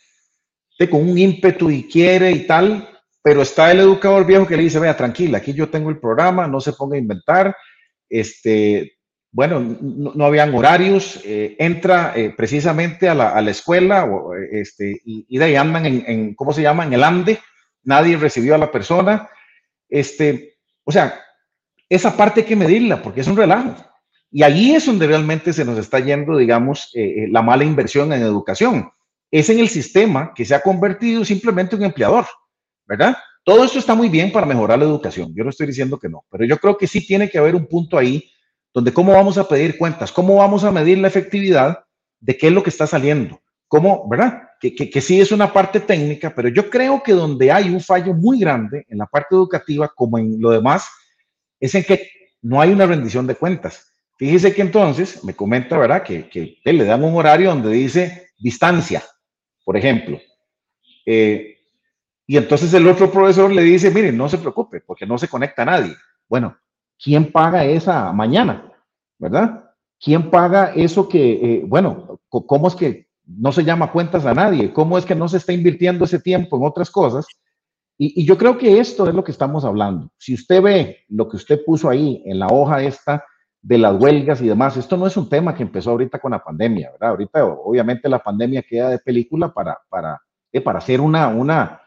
[0.90, 2.90] con un ímpetu y quiere y tal,
[3.22, 6.48] pero está el educador viejo que le dice, vea, tranquila, aquí yo tengo el programa,
[6.48, 7.56] no se ponga a inventar,
[8.10, 8.98] este,
[9.32, 14.08] bueno, no, habían horarios, eh, entra eh, precisamente a la, a la escuela
[14.52, 16.86] este, y, de ahí andan en, en, ¿cómo se llama?
[16.86, 17.40] En el ande,
[17.84, 19.30] nadie recibió a la persona,
[19.94, 21.20] este, o sea,
[21.88, 23.76] esa parte hay que medirla porque es un relajo.
[24.32, 28.12] Y allí es donde realmente se nos está yendo, digamos, eh, eh, la mala inversión
[28.12, 28.90] en educación.
[29.30, 32.26] Es en el sistema que se ha convertido simplemente en un empleador,
[32.88, 33.16] ¿verdad?
[33.44, 35.32] Todo esto está muy bien para mejorar la educación.
[35.36, 37.68] Yo no estoy diciendo que no, pero yo creo que sí tiene que haber un
[37.68, 38.32] punto ahí
[38.74, 41.84] donde cómo vamos a pedir cuentas, cómo vamos a medir la efectividad
[42.20, 44.42] de qué es lo que está saliendo, cómo, ¿verdad?
[44.72, 48.40] Que, sí es una parte técnica, pero yo creo que donde hay un fallo muy
[48.40, 50.88] grande en la parte educativa, como en lo demás,
[51.60, 52.10] es en que
[52.42, 53.94] no hay una rendición de cuentas.
[54.18, 56.04] Fíjese que entonces me comenta, ¿verdad?
[56.04, 59.04] Que, le dan un horario donde dice distancia,
[59.66, 60.20] por ejemplo.
[61.06, 61.58] Eh,
[62.26, 65.64] y entonces el otro profesor le dice, mire, no se preocupe, porque no se conecta
[65.64, 65.96] a nadie.
[66.30, 66.58] Bueno,
[66.98, 68.72] ¿quién paga esa mañana?
[69.18, 69.72] ¿Verdad?
[70.00, 74.74] ¿Quién paga eso que, eh, bueno, cómo es que no se llama cuentas a nadie.
[74.74, 77.26] ¿Cómo es que no se está invirtiendo ese tiempo en otras cosas?
[77.98, 80.10] Y, yo creo que esto es lo que estamos hablando.
[80.18, 83.24] Si usted ve lo que usted puso ahí en la hoja esta
[83.62, 86.44] de las huelgas y demás, esto no es un tema que empezó ahorita con la
[86.44, 87.10] pandemia, ¿verdad?
[87.12, 90.20] Ahorita obviamente la pandemia queda de película para, para,
[90.52, 91.82] eh, para hacer una, una,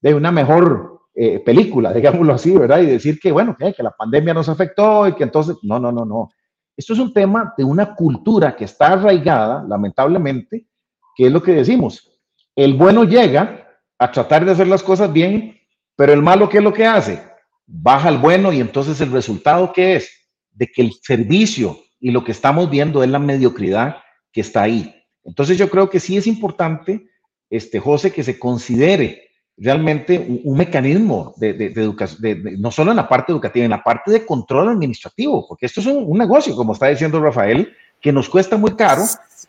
[0.00, 2.80] de una mejor eh, película, digámoslo así, ¿verdad?
[2.80, 5.92] Y decir que, bueno, que, que la pandemia nos afectó y que entonces, no, no,
[5.92, 6.30] no, no.
[6.76, 10.69] Esto es un tema de una cultura que está arraigada, lamentablemente,
[11.16, 12.10] ¿qué es lo que decimos?
[12.56, 15.58] El bueno llega a tratar de hacer las cosas bien,
[15.96, 17.22] pero el malo, ¿qué es lo que hace?
[17.66, 20.10] Baja al bueno y entonces el resultado, ¿qué es?
[20.52, 23.98] De que el servicio y lo que estamos viendo es la mediocridad
[24.32, 24.94] que está ahí.
[25.22, 27.06] Entonces yo creo que sí es importante,
[27.50, 33.32] este, José, que se considere realmente un, mecanismo de, educación, no solo en la parte
[33.32, 37.20] educativa, en la parte de control administrativo, porque esto es un negocio, como está diciendo
[37.20, 37.70] Rafael,
[38.00, 39.02] que nos cuesta muy caro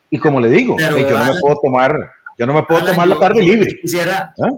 [0.10, 3.20] y como le digo, yo no me puedo tomar, yo no me puedo tomar la
[3.20, 3.80] tarde libre.
[3.82, 4.50] Quisiera, ¿Ah?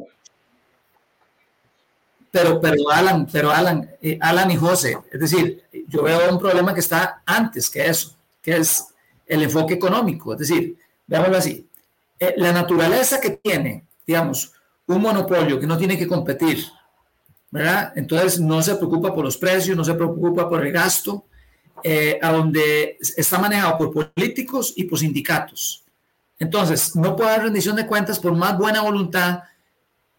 [2.32, 6.74] Pero, pero Alan, pero Alan, eh, Alan y José, es decir, yo veo un problema
[6.74, 8.88] que está antes que eso, que es
[9.28, 10.34] el enfoque económico.
[10.34, 10.76] Es decir,
[11.06, 11.68] veámoslo así.
[12.20, 14.52] eh, la naturaleza que tiene, digamos,
[14.88, 16.66] un monopolio que no tiene que competir,
[17.52, 17.94] ¿verdad?
[17.96, 21.26] Entonces no se preocupa por los precios, no se preocupa por el gasto,
[21.84, 25.84] eh, a donde está manejado por políticos y por sindicatos.
[26.40, 29.44] Entonces, no puede haber rendición de cuentas por más buena voluntad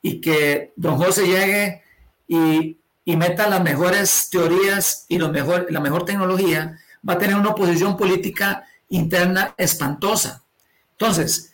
[0.02, 1.82] y que don José llegue
[2.28, 7.36] y, y meta las mejores teorías y lo mejor, la mejor tecnología, va a tener
[7.36, 10.42] una oposición política interna espantosa.
[10.92, 11.52] Entonces,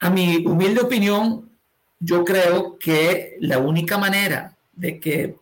[0.00, 1.50] a mi humilde opinión,
[1.98, 5.36] yo creo que la única manera de que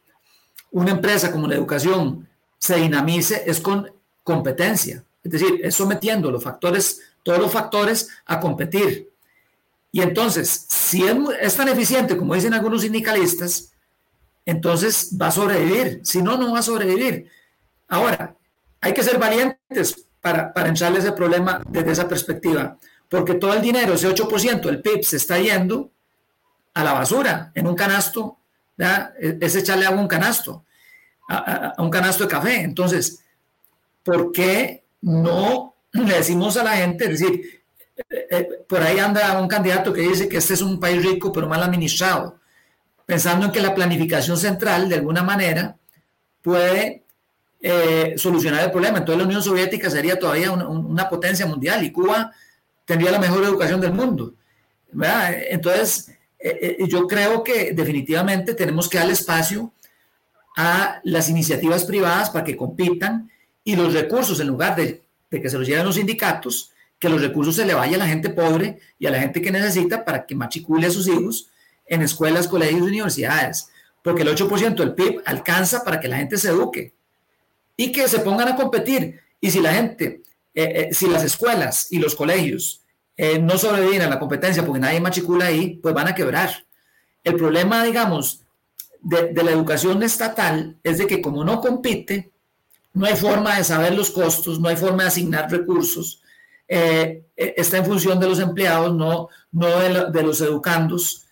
[0.71, 2.29] una empresa como la educación
[2.65, 3.93] se dinamice es con
[4.23, 9.11] competencia, es decir, es sometiendo los factores, todos los factores a competir.
[9.93, 13.71] Y entonces, si es, tan eficiente como dicen algunos sindicalistas,
[14.47, 17.29] entonces va a sobrevivir, si no, no va a sobrevivir.
[17.87, 18.35] Ahora,
[18.81, 22.79] hay que ser valientes para, para entrarle ese problema desde esa perspectiva,
[23.11, 25.91] porque todo el dinero, ese 8% del PIB, se está yendo
[26.73, 28.39] a la basura, en un canasto,
[29.19, 30.65] es echarle agua a un canasto,
[31.29, 32.61] a, un canasto de café.
[32.61, 33.25] Entonces,
[34.03, 37.63] ¿por qué no le decimos a la gente, es decir,
[37.97, 41.33] eh, eh, por ahí anda un candidato que dice que este es un país rico
[41.33, 42.41] pero mal administrado,
[43.07, 45.77] pensando en que la planificación central de alguna manera
[46.43, 47.05] puede
[47.61, 48.99] eh, solucionar el problema.
[48.99, 52.33] Entonces la Unión Soviética sería todavía una, potencia mundial y Cuba
[52.85, 54.35] tendría la mejor educación del mundo.
[55.51, 56.13] Entonces,
[56.87, 59.73] yo creo que definitivamente tenemos que darle espacio
[60.57, 63.31] a las iniciativas privadas para que compitan
[63.65, 67.57] y los recursos, en lugar de, que se los lleven los sindicatos, que los recursos
[67.57, 70.35] se le vaya a la gente pobre y a la gente que necesita para que
[70.35, 71.49] machicule a sus hijos
[71.87, 73.69] en escuelas, colegios y universidades.
[74.03, 76.95] Porque el 8% del PIB alcanza para que la gente se eduque
[77.77, 79.21] y que se pongan a competir.
[79.41, 80.23] Y si la gente,
[80.55, 82.83] eh, eh, si las escuelas y los colegios
[83.17, 86.51] eh, no sobreviven a la competencia porque nadie machicula ahí, pues van a quebrar.
[87.23, 88.44] El problema, digamos,
[89.05, 92.33] de, la educación estatal es de que como no compite,
[92.95, 96.23] no hay forma de saber los costos, no hay forma de asignar recursos,
[96.67, 99.67] eh, eh, está en función de los empleados, no, no
[100.11, 101.27] de, los educandos,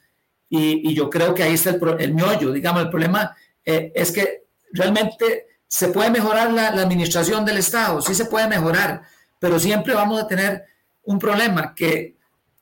[0.49, 5.47] y, yo creo que ahí está el, el digamos, el problema eh, es que realmente
[5.67, 9.03] se puede mejorar la, administración del Estado, sí se puede mejorar,
[9.39, 10.65] pero siempre vamos a tener
[11.05, 12.17] un problema que,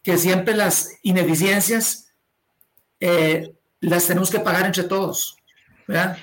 [0.04, 2.12] que siempre las ineficiencias
[3.80, 5.36] las tenemos que pagar entre todos,
[5.86, 6.16] ¿verdad?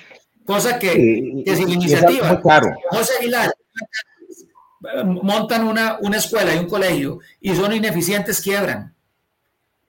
[0.46, 2.42] Cosa que, que sin iniciativa,
[2.90, 3.54] José Aguilar,
[5.04, 8.96] montan una, una, escuela y un colegio y son ineficientes, quiebran.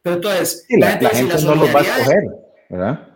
[0.03, 2.25] Pero entonces, la, gente, no los va a escoger,
[2.71, 3.09] ¿verdad?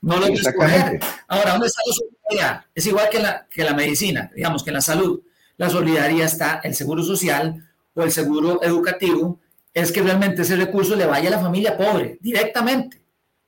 [0.00, 1.00] No los va a escoger.
[1.28, 2.64] Ahora, ¿dónde está la solidaridad?
[2.74, 5.20] Es igual que la, que la medicina, digamos que en la salud.
[5.58, 9.38] La solidaridad está el seguro social o el seguro educativo,
[9.74, 13.01] es que realmente ese recurso le vaya a la familia pobre directamente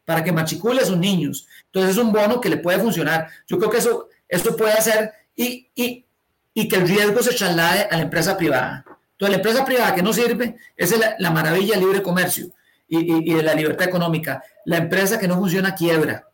[0.05, 1.47] para que machicule a sus niños.
[1.67, 3.29] Entonces es un bono que le puede funcionar.
[3.47, 6.07] Yo creo que eso, eso puede hacer y, y,
[6.53, 8.85] y que el riesgo se traslade a la empresa privada.
[9.13, 12.49] Entonces la empresa privada que no sirve es la, la maravilla del libre comercio
[12.89, 14.43] y, y, de la libertad económica.
[14.65, 16.29] La empresa que no funciona quiebra,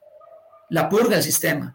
[0.71, 1.75] la purga el sistema.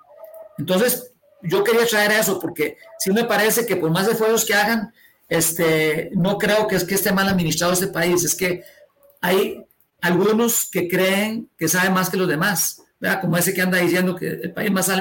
[0.58, 4.94] Entonces yo quería traer eso porque sí me parece que por más esfuerzos que hagan,
[5.28, 8.64] este, no creo que es que esté mal administrado este país, es que
[9.22, 9.66] hay
[10.06, 13.22] algunos que creen que saben más que los demás, ¿verdad?
[13.22, 14.92] como ese que anda diciendo que el país más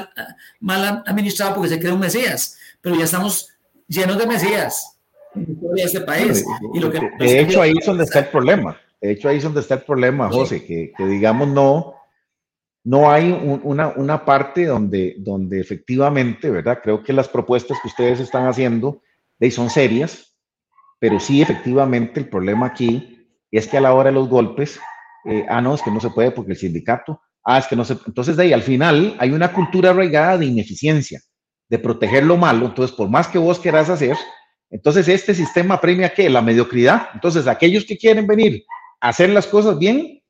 [0.59, 3.49] mal administrado porque se cree un Mesías, pero ya estamos
[3.87, 4.97] llenos de Mesías
[5.35, 6.43] en este país.
[6.73, 8.79] Y lo que, de hecho, ahí es donde está el problema.
[8.99, 11.93] De hecho, ahí es donde está el problema, José, que, que, digamos no,
[12.83, 13.31] no hay
[13.63, 16.79] una, una, parte donde, donde efectivamente, ¿verdad?
[16.81, 19.03] Creo que las propuestas que ustedes están haciendo
[19.51, 20.35] son serias,
[20.97, 24.79] pero sí efectivamente el problema aquí es que a la hora de los golpes
[25.25, 27.83] eh, ah, no, es que no se puede porque el sindicato, ah, es que no
[27.83, 31.21] se, entonces de ahí al final hay una cultura arraigada de ineficiencia,
[31.69, 34.15] de proteger lo malo, entonces por más que vos querás hacer,
[34.69, 36.29] entonces este sistema premia qué?
[36.29, 38.63] La mediocridad, entonces aquellos que quieren venir
[39.01, 40.21] a hacer las cosas bien,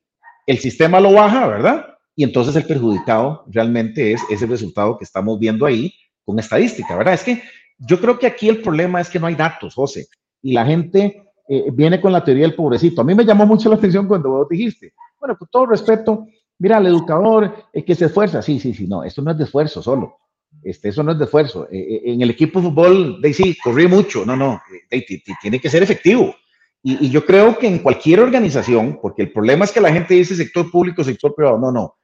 [0.46, 1.86] el sistema lo baja, ¿verdad?
[2.14, 5.92] Y entonces el perjudicado realmente es ese resultado que estamos viendo ahí
[6.24, 7.14] con estadística, ¿verdad?
[7.14, 7.42] Es que
[7.78, 10.06] yo creo que aquí el problema es que no hay datos, José,
[10.42, 13.00] y la gente eh, viene con la teoría del pobrecito.
[13.00, 16.26] A mí me llamó mucho la atención cuando vos dijiste, bueno, con todo respeto,
[16.58, 18.42] mira, el educador es que se esfuerza.
[18.42, 20.16] Sí, sí, sí, no, esto no es de esfuerzo solo.
[20.62, 21.68] Este, eso no es de esfuerzo.
[21.70, 24.24] Eh, eh, en el equipo de fútbol, de, sí, corrí mucho.
[24.24, 24.60] No, no,
[25.40, 26.34] tiene que ser efectivo.
[26.82, 30.14] Y, y, yo creo que en cualquier organización, porque el problema es que la gente
[30.14, 31.58] dice sector público, sector privado.
[31.58, 31.96] No, no.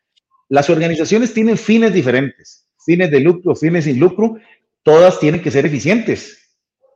[0.49, 4.36] Las organizaciones tienen fines diferentes, fines de lucro, fines sin lucro.
[4.82, 6.38] Todas tienen que ser eficientes.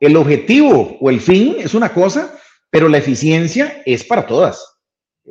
[0.00, 2.35] El objetivo o el fin es una cosa,
[2.70, 4.78] Pero la eficiencia es para todas.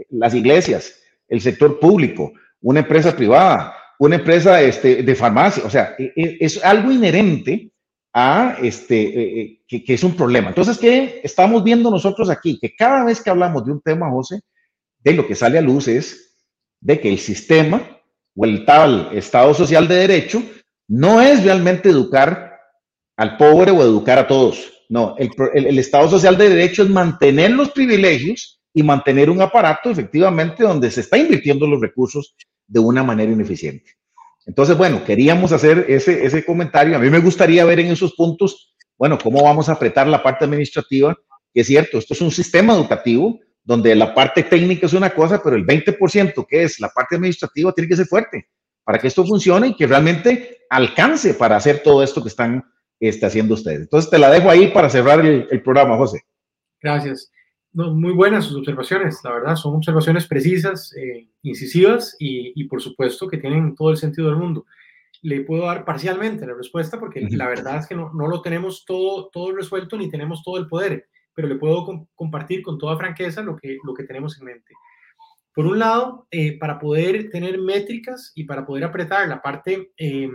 [0.09, 5.95] Las iglesias, el sector público, una empresa privada, una empresa este, de farmacia, o sea,
[5.97, 7.71] e, e, es algo inherente
[8.13, 10.49] a este, e, que, que, es un problema.
[10.49, 12.59] Entonces, ¿qué estamos viendo nosotros aquí?
[12.59, 14.41] Que cada vez que hablamos de un tema, José,
[14.99, 16.35] de lo que sale a luz es
[16.81, 18.01] de que el sistema
[18.35, 20.43] o el tal Estado Social de Derecho
[20.87, 22.59] no es realmente educar
[23.17, 24.73] al pobre o educar a todos.
[24.89, 29.89] No, el, el, Estado Social de Derecho es mantener los privilegios y mantener un aparato
[29.89, 32.35] efectivamente donde se está invirtiendo los recursos
[32.67, 33.91] de una manera ineficiente.
[34.45, 36.95] Entonces, bueno, queríamos hacer ese, ese comentario.
[36.95, 40.45] A mí me gustaría ver en esos puntos, bueno, cómo vamos a apretar la parte
[40.45, 41.17] administrativa,
[41.53, 45.41] que es cierto, esto es un sistema educativo donde la parte técnica es una cosa,
[45.43, 48.47] pero el 20% que es la parte administrativa tiene que ser fuerte
[48.83, 52.63] para que esto funcione y que realmente alcance para hacer todo esto que están
[53.09, 53.81] está haciendo ustedes.
[53.81, 56.21] Entonces te la dejo ahí para cerrar el, el programa, José.
[56.81, 57.31] Gracias.
[57.75, 62.81] No, muy buenas sus observaciones, la verdad, son observaciones precisas, eh, incisivas y, y, por
[62.81, 64.65] supuesto que tienen todo el sentido del mundo.
[65.21, 68.85] Le puedo dar parcialmente la respuesta porque la verdad es que no, no, lo tenemos
[68.85, 72.95] todo, todo resuelto ni tenemos todo el poder, pero le puedo com compartir con toda
[72.95, 74.73] franqueza lo que, lo que tenemos en mente.
[75.53, 80.29] Por un lado, eh, para poder tener métricas y para poder apretar la parte eh,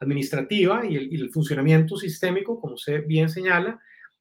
[0.00, 3.78] administrativa y el, y el, funcionamiento sistémico, como usted bien señala,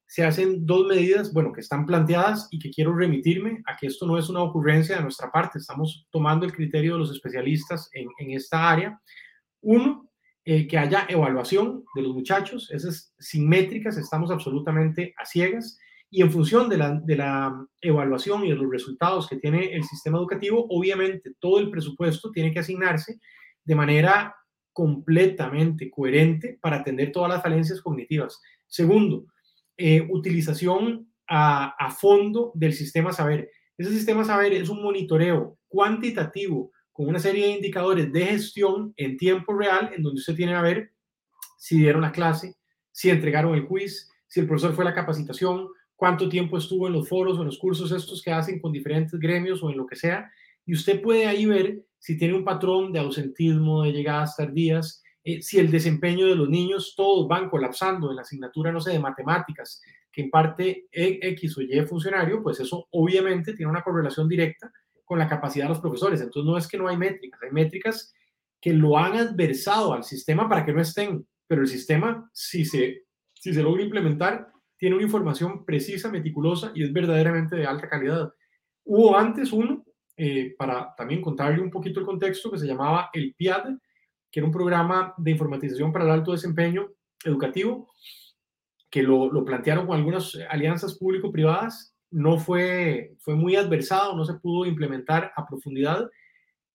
[0.10, 4.08] se hacen dos medidas, bueno, que están planteadas y que quiero remitirme a que esto
[4.08, 8.32] no es una ocurrencia de nuestra parte, estamos tomando el criterio de los especialistas en,
[8.32, 9.00] esta área.
[9.62, 10.10] Uno,
[10.46, 15.78] eh, que haya evaluación de los muchachos, esas sin métricas, estamos absolutamente a ciegas.
[16.10, 19.84] Y en función de la, de la evaluación y de los resultados que tiene el
[19.84, 23.20] sistema educativo, obviamente todo el presupuesto tiene que asignarse
[23.64, 24.36] de manera
[24.74, 28.42] completamente coherente para atender todas las falencias cognitivas.
[28.68, 29.26] Segundo,
[29.78, 33.50] eh, utilización a, a, fondo del sistema saber.
[33.78, 39.16] Ese sistema saber es un monitoreo cuantitativo con una serie de indicadores de gestión en
[39.16, 40.92] tiempo real en donde usted tiene a ver
[41.58, 42.56] si dieron la clase,
[42.92, 46.94] si entregaron el quiz, si el profesor fue a la capacitación, cuánto tiempo estuvo en
[46.94, 49.86] los foros o en los cursos estos que hacen con diferentes gremios o en lo
[49.86, 50.32] que sea.
[50.66, 55.42] Y usted puede ahí ver si tiene un patrón de ausentismo, de llegadas tardías, eh,
[55.42, 59.00] si el desempeño de los niños, todos van colapsando en la asignatura, no sé, de
[59.00, 59.82] matemáticas,
[60.12, 64.72] que en parte X o Y funcionario, pues eso obviamente tiene una correlación directa
[65.04, 66.22] con la capacidad de los profesores.
[66.22, 68.14] Entonces no es que no hay métricas, hay métricas
[68.62, 73.04] que lo han adversado al sistema para que no estén, pero el sistema, si se,
[73.34, 78.34] si se logra implementar, tiene una información precisa, meticulosa y es verdaderamente de alta calidad.
[78.86, 79.84] Hubo antes uno,
[80.22, 83.78] eh, para también contarle un poquito el contexto, que se llamaba el PIAD,
[84.30, 86.90] que era un programa de informatización para el alto desempeño
[87.24, 87.90] educativo,
[88.90, 94.34] que lo, lo plantearon con algunas alianzas público-privadas, no fue, fue muy adversado, no se
[94.34, 96.10] pudo implementar a profundidad.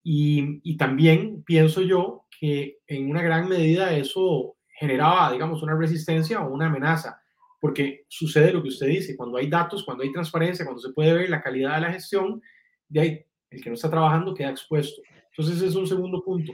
[0.03, 6.41] Y, y también pienso yo que en una gran medida eso generaba, digamos, una resistencia
[6.41, 7.21] o una amenaza
[7.65, 11.15] porque sucede lo que usted dice, cuando hay datos, cuando hay transparencia, cuando se puede
[11.15, 12.43] ver la calidad de la gestión,
[12.91, 13.25] de ahí
[13.55, 15.03] el que no está trabajando queda expuesto.
[15.31, 16.53] Entonces ese es un segundo punto.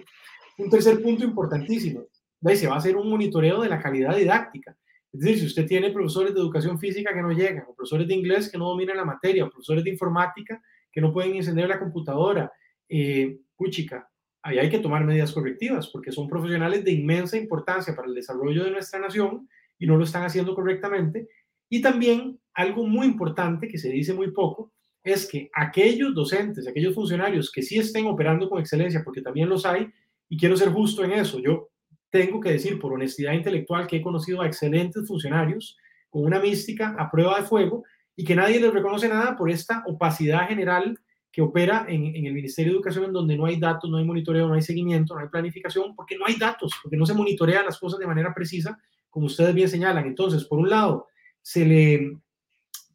[0.59, 2.05] Un tercer punto importantísimo,
[2.45, 4.77] ahí se va a hacer un monitoreo de la calidad didáctica.
[5.13, 8.15] Es decir, si usted tiene profesores de educación física que no llegan, o profesores de
[8.15, 11.79] inglés que no dominan la materia, o profesores de informática que no pueden encender la
[11.79, 12.53] computadora,
[12.89, 14.09] eh, puchica,
[14.43, 18.65] ahí hay que tomar medidas correctivas, porque son profesionales de inmensa importancia para el desarrollo
[18.65, 19.49] de nuestra nación
[19.79, 21.29] y no lo están haciendo correctamente.
[21.69, 24.73] Y también algo muy importante que se dice muy poco
[25.03, 29.65] es que aquellos docentes, aquellos funcionarios que sí estén operando con excelencia, porque también los
[29.65, 29.89] hay,
[30.29, 31.69] y quiero ser justo en eso, yo
[32.11, 35.77] tengo que decir por honestidad intelectual que he conocido a excelentes funcionarios
[36.09, 37.85] con una mística a prueba de fuego
[38.17, 40.99] y que nadie les reconoce nada por esta opacidad general
[41.33, 44.49] que opera en, el Ministerio de Educación, en donde no hay datos, no hay monitoreo,
[44.49, 47.79] no hay seguimiento, no hay planificación, porque no hay datos, porque no se monitorean las
[47.79, 48.77] cosas de manera precisa
[49.09, 50.07] como ustedes bien señalan.
[50.07, 51.07] Entonces, por un lado,
[51.41, 52.19] se le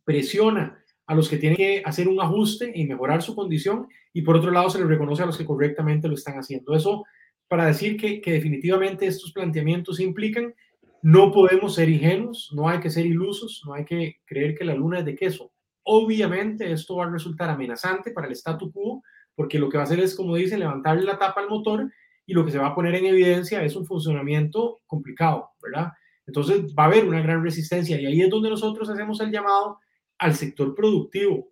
[0.03, 4.37] presiona a los que tienen que hacer un ajuste y mejorar su condición, y por
[4.37, 6.75] otro lado, se les reconoce a los que correctamente lo están haciendo.
[6.75, 7.03] Eso
[7.47, 10.53] para decir que, definitivamente estos planteamientos implican
[11.01, 14.73] no podemos ser ingenuos, no hay que ser ilusos, no hay que creer que la
[14.73, 15.51] luna es de queso.
[15.83, 19.03] Obviamente esto va a resultar amenazante para el statu quo,
[19.35, 21.91] porque lo que va a hacer es, como dice, levantarle la tapa al motor
[22.25, 25.91] y lo que se va a poner en evidencia es un funcionamiento complicado, ¿verdad?
[26.25, 29.79] Entonces va a haber una gran resistencia y ahí es donde nosotros hacemos el llamado
[30.19, 31.51] al sector productivo,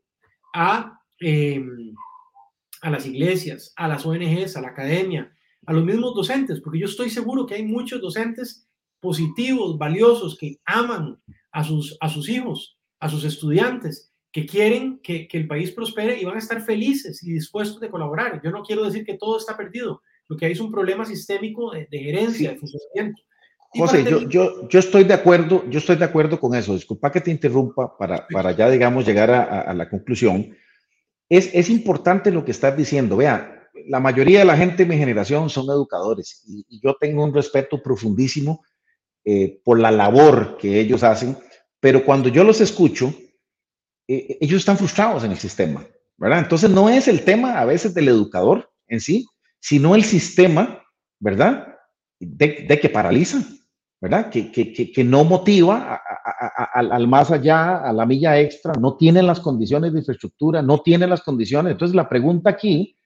[0.54, 1.64] a, eh,
[2.82, 5.34] a las iglesias, a las ONGs, a la academia,
[5.66, 8.68] a los mismos docentes, porque yo estoy seguro que hay muchos docentes
[9.00, 11.20] positivos, valiosos, que aman
[11.52, 16.20] a sus, a sus hijos, a sus estudiantes que quieren que, que, el país prospere
[16.20, 18.42] y van a estar felices y dispuestos de colaborar.
[18.44, 21.72] Yo no quiero decir que todo está perdido, lo que hay es un problema sistémico
[21.72, 23.22] de, de gerencia, de funcionamiento.
[23.76, 26.74] José, yo, yo, yo, estoy de acuerdo, yo estoy de acuerdo con eso.
[26.74, 30.56] Disculpa que te interrumpa para, para ya, digamos, llegar a, a la conclusión.
[31.30, 33.18] Es, es, importante lo que estás diciendo.
[33.18, 37.24] Vea, la mayoría de la gente de mi generación son educadores y, y yo tengo
[37.24, 38.64] un respeto profundísimo
[39.26, 41.38] eh, por la labor que ellos hacen,
[41.80, 43.14] pero cuando yo los escucho,
[44.06, 46.40] eh, ellos están frustrados en el sistema, ¿verdad?
[46.40, 49.26] Entonces no es el tema a veces del educador en sí,
[49.62, 50.84] sino el sistema,
[51.20, 51.68] ¿verdad?
[52.20, 53.42] De, de que paraliza,
[54.04, 54.30] ¿verdad?
[54.30, 58.74] Que, que, que no motiva a, a, a, al más allá, a la milla extra,
[58.74, 61.72] no tienen las condiciones de infraestructura, no tienen las condiciones.
[61.72, 62.98] Entonces la pregunta aquí,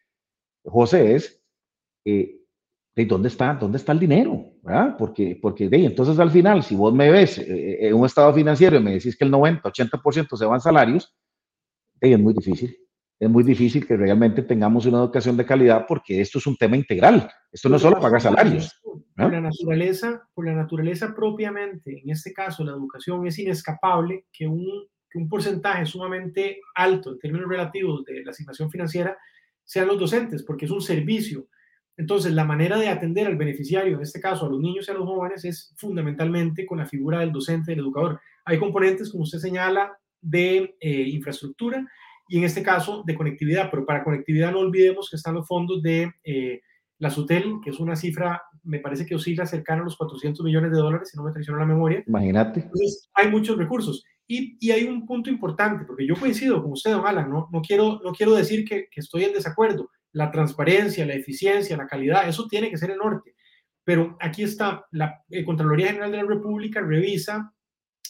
[0.66, 1.40] José, es,
[2.04, 2.40] eh,
[2.96, 4.54] ¿de dónde está, dónde está el dinero?
[4.64, 4.96] ¿verdad?
[4.98, 8.78] Porque, porque de, entonces al final, si vos me ves eh, en un estado financiero
[8.78, 11.16] y me decís que el 90, 80% se van salarios,
[12.02, 12.76] de, es muy difícil
[13.20, 16.76] es muy difícil que realmente tengamos una educación de calidad porque esto es un tema
[16.78, 17.30] integral.
[17.52, 18.80] Esto no solo pagar salarios.
[19.16, 24.46] Por la, naturaleza, por la naturaleza propiamente, en este caso la educación, es inescapable que
[24.46, 24.68] un,
[25.10, 29.18] que un porcentaje sumamente alto en términos relativos de la asignación financiera
[29.64, 31.48] sean los docentes, porque es un servicio.
[31.98, 34.94] Entonces, la manera de atender al beneficiario, en este caso a los niños y a
[34.94, 38.22] los jóvenes, es fundamentalmente con la figura del docente, del educador.
[38.46, 41.86] Hay componentes, como usted señala, de eh, infraestructura,
[42.28, 45.82] y en este caso de conectividad, pero para conectividad no olvidemos que están los fondos
[45.82, 46.62] de eh,
[47.00, 50.72] la SUTEL, que es una cifra, me parece que oscila cercana a los 400 millones
[50.72, 52.04] de dólares, si no me traiciona la memoria.
[52.08, 52.62] Imagínate.
[52.62, 54.04] Entonces, hay muchos recursos.
[54.28, 57.62] Y, y, hay un punto importante, porque yo coincido con usted, don Alan, no, no,
[57.62, 59.90] quiero, no quiero decir que, que estoy en desacuerdo.
[60.12, 63.36] La transparencia, la eficiencia, la calidad, eso tiene que ser el norte.
[63.86, 67.54] Pero aquí está, la eh, Contraloría General de la República revisa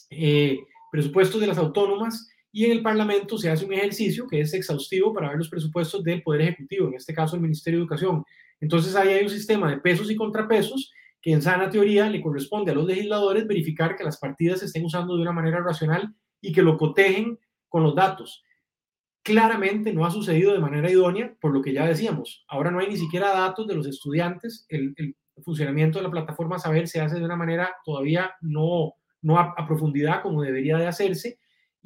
[0.10, 0.58] eh,
[0.92, 5.14] presupuestos de las autónomas y en el Parlamento se hace un ejercicio que es exhaustivo
[5.14, 8.24] para ver los presupuestos del Poder Ejecutivo, en este caso el Ministerio de Educación.
[8.60, 10.92] Entonces ahí hay un sistema de pesos y contrapesos
[11.22, 14.86] que en sana teoría le corresponde a los legisladores verificar que las partidas se estén
[14.86, 18.44] usando de una manera racional y que lo cotejen con los datos.
[19.24, 22.46] Claramente no ha sucedido de manera idónea, por lo que ya decíamos.
[22.48, 24.66] Ahora no hay ni siquiera datos de los estudiantes.
[24.70, 24.96] El,
[25.44, 29.68] funcionamiento de la plataforma Saber se hace de una manera todavía no, no a, a
[29.68, 31.38] profundidad como debería de hacerse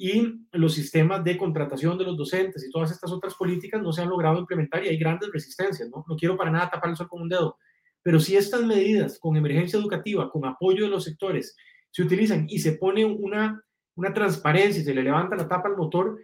[0.04, 4.02] y los sistemas de contratación de los docentes y todas estas otras políticas no se
[4.02, 6.04] han logrado implementar y hay grandes resistencias, ¿no?
[6.08, 7.60] No quiero para nada tapar el sol con un dedo,
[8.02, 11.56] pero si estas medidas con emergencia educativa, con apoyo de los sectores,
[11.92, 13.64] se utilizan y se pone una,
[13.94, 16.18] una transparencia y se le levanta la tapa al motor,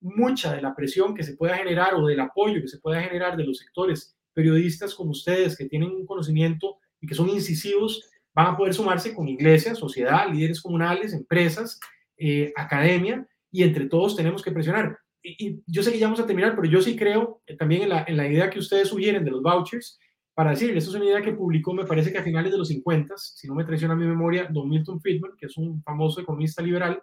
[0.00, 3.36] mucha de la presión que se pueda generar o del apoyo que se pueda generar
[3.36, 8.46] de los sectores periodistas como ustedes que tienen un conocimiento y que son incisivos, van
[8.46, 11.80] a poder sumarse con iglesias, sociedad, líderes comunales, empresas
[12.16, 14.98] eh, academia, y entre todos tenemos que presionar.
[15.22, 17.82] Y, y, yo sé que ya vamos a terminar, pero yo sí creo eh, también
[17.82, 19.98] en la, en la, idea que ustedes sugieren de los vouchers,
[20.34, 22.68] para decir, esto es una idea que publicó, me parece que a finales de los
[22.68, 26.60] 50, si no me traiciona mi memoria, don Milton Friedman, que es un famoso economista
[26.60, 27.00] liberal,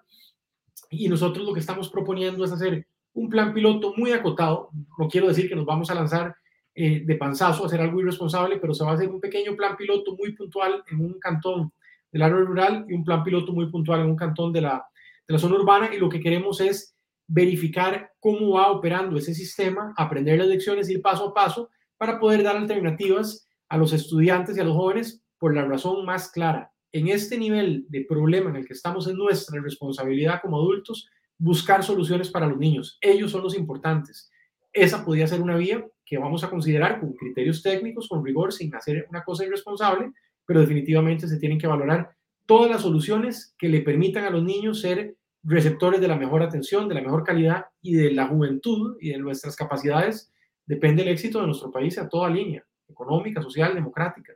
[0.90, 5.30] y nosotros lo que estamos proponiendo es hacer un plan piloto muy acotado, no quiero
[5.30, 6.36] decir que nos vamos a lanzar
[6.74, 10.16] eh, de panzazo hacer algo irresponsable, pero se va a hacer un pequeño plan piloto
[10.16, 11.74] muy puntual en un cantón
[12.12, 14.86] del área rural y un plan piloto muy puntual en un cantón de la,
[15.32, 16.94] de la zona urbana y lo que queremos es
[17.26, 22.44] verificar cómo va operando ese sistema, aprender las lecciones, ir paso a paso para poder
[22.44, 26.74] dar alternativas a los estudiantes y a los jóvenes por la razón más clara.
[26.92, 31.82] En este nivel de problema en el que estamos es nuestra responsabilidad como adultos buscar
[31.82, 32.98] soluciones para los niños.
[33.00, 34.30] Ellos son los importantes.
[34.74, 38.76] Esa podría ser una vía que vamos a considerar con criterios técnicos, con rigor, sin
[38.76, 40.12] hacer una cosa irresponsable,
[40.46, 42.12] pero definitivamente se tienen que valorar
[42.46, 46.88] todas las soluciones que le permitan a los niños ser receptores de la mejor atención,
[46.88, 50.32] de la mejor calidad y de la juventud y de nuestras capacidades,
[50.66, 54.34] depende el éxito de nuestro país a toda línea, económica, social, democrática.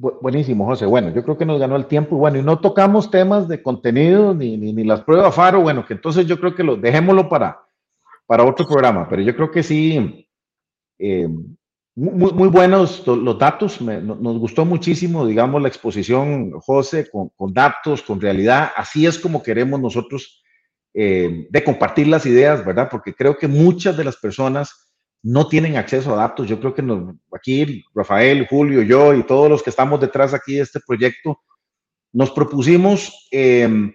[0.00, 0.86] Buenísimo, José.
[0.86, 2.16] Bueno, yo creo que nos ganó el tiempo.
[2.16, 5.60] Bueno, y no tocamos temas de contenido ni, ni, ni las pruebas FARO.
[5.60, 7.60] Bueno, que entonces yo creo que lo dejémoslo para,
[8.24, 9.08] para otro programa.
[9.08, 10.28] Pero yo creo que sí,
[11.00, 11.28] eh,
[11.98, 13.80] muy, buenos los datos.
[13.80, 18.70] Nos gustó muchísimo, digamos, la exposición, José, con, con datos, con realidad.
[18.76, 20.42] Así es como queremos nosotros
[20.94, 22.88] eh, de compartir las ideas, ¿verdad?
[22.90, 24.92] Porque creo que muchas de las personas
[25.22, 26.46] no tienen acceso a datos.
[26.46, 30.54] Yo creo que nos, aquí Rafael, Julio, yo y todos los que estamos detrás aquí
[30.54, 31.40] de este proyecto,
[32.12, 33.92] nos propusimos eh,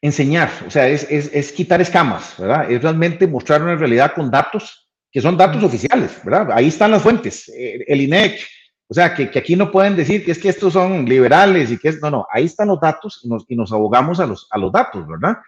[0.00, 2.70] enseñar, o sea, es, es, es, quitar escamas, ¿verdad?
[2.70, 4.83] Es realmente mostrar una realidad con datos,
[5.14, 6.50] que son datos oficiales, ¿verdad?
[6.52, 8.40] Ahí están las fuentes, eh, el INEC,
[8.88, 11.78] o sea, que, que, aquí no pueden decir que es que estos son liberales y
[11.78, 14.48] que es, no, no, ahí están los datos y nos, y nos abogamos a los,
[14.50, 15.38] a los datos, ¿verdad?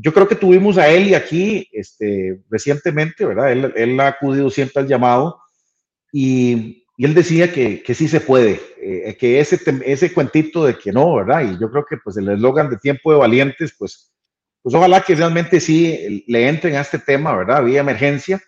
[0.00, 3.52] yo creo que tuvimos a Eli aquí este, recientemente, ¿verdad?
[3.52, 5.40] Él, él ha acudido siempre al llamado
[6.12, 10.78] y, y él decía que, que, sí se puede, eh, que ese, ese cuentito de
[10.78, 11.42] que no, ¿verdad?
[11.42, 14.12] Y yo creo que pues el eslogan de tiempo de valientes, pues,
[14.62, 17.64] pues ojalá que realmente sí le entren a este tema, ¿verdad?
[17.64, 18.40] Vía emergencia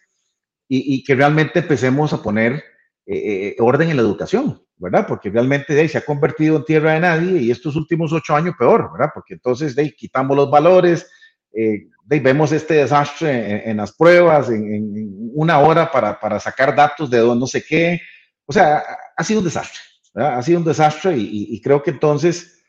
[0.70, 2.62] y, y que realmente empecemos a poner
[3.04, 5.04] eh, orden en la educación, ¿verdad?
[5.04, 8.36] Porque realmente de ahí, se ha convertido en tierra de nadie y estos últimos ocho
[8.36, 9.10] años peor, ¿verdad?
[9.12, 11.10] Porque entonces de ahí, quitamos los valores,
[11.52, 16.76] eh, vemos este desastre en, en las pruebas, en, en, una hora para, para sacar
[16.76, 18.00] datos de no sé qué.
[18.46, 18.80] O sea,
[19.16, 19.80] ha sido un desastre,
[20.14, 20.38] ¿verdad?
[20.38, 22.62] ha sido un desastre y, y creo que entonces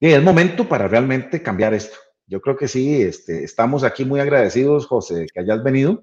[0.00, 1.96] es momento para realmente cambiar esto.
[2.26, 6.02] Yo creo que sí, este, estamos aquí muy agradecidos, José, que hayas venido.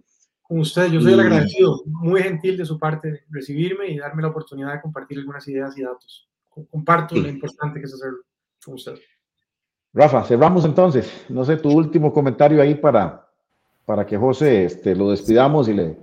[0.53, 4.27] Con usted, yo soy el agradecido, muy gentil de su parte recibirme y darme la
[4.27, 6.29] oportunidad de compartir algunas ideas y datos.
[6.69, 8.19] Comparto lo importante que es hacerlo
[8.63, 8.93] con usted.
[9.95, 11.11] Rafa, cerramos entonces.
[11.27, 13.27] No sé, tu último comentario ahí para,
[13.83, 15.97] para que José este, lo despidamos y le...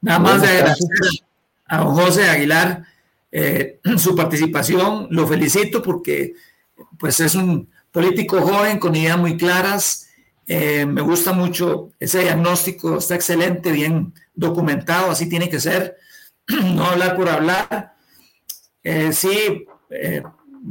[0.00, 1.22] Nada más de agradecer
[1.66, 2.82] a José Aguilar
[3.30, 5.08] eh, su participación.
[5.10, 6.32] Lo felicito porque
[6.98, 10.09] pues es un político joven con ideas muy claras.
[10.52, 15.96] Eh, me gusta mucho ese diagnóstico, está excelente, bien documentado, así tiene que ser.
[16.48, 17.94] no hablar por hablar.
[18.82, 19.64] Eh, sí,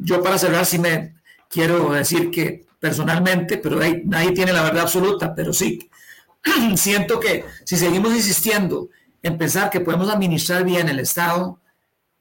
[0.01, 1.15] yo para cerrar sí me
[1.47, 5.89] quiero decir que personalmente, pero nadie tiene la verdad absoluta, pero sí,
[6.75, 8.89] siento que si seguimos insistiendo
[9.23, 11.57] en pensar que podemos administrar bien el Estado,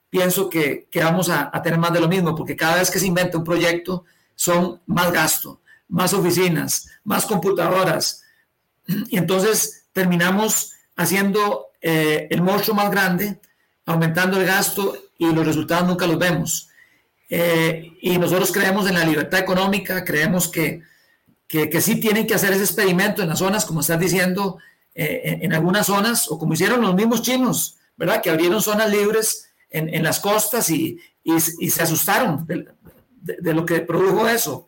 [0.09, 3.01] pienso que, que vamos a, a, tener más de lo mismo, porque cada vez que
[3.01, 4.05] se inventa un proyecto
[4.37, 8.23] son más gasto, más oficinas, más computadoras,
[8.87, 13.41] y entonces terminamos haciendo eh, el monstruo más grande,
[13.87, 16.69] aumentando el gasto y los resultados nunca los vemos.
[17.31, 20.83] Eh, y nosotros creemos en la libertad económica, creemos que,
[21.47, 24.59] que, sí tienen que hacer ese experimento en las zonas, como estás diciendo,
[24.95, 28.23] eh, en, algunas zonas, o como hicieron los mismos chinos, ¿verdad?
[28.23, 32.67] Que abrieron zonas libres en, en las costas y, y, se asustaron de,
[33.21, 34.68] de, lo que produjo eso.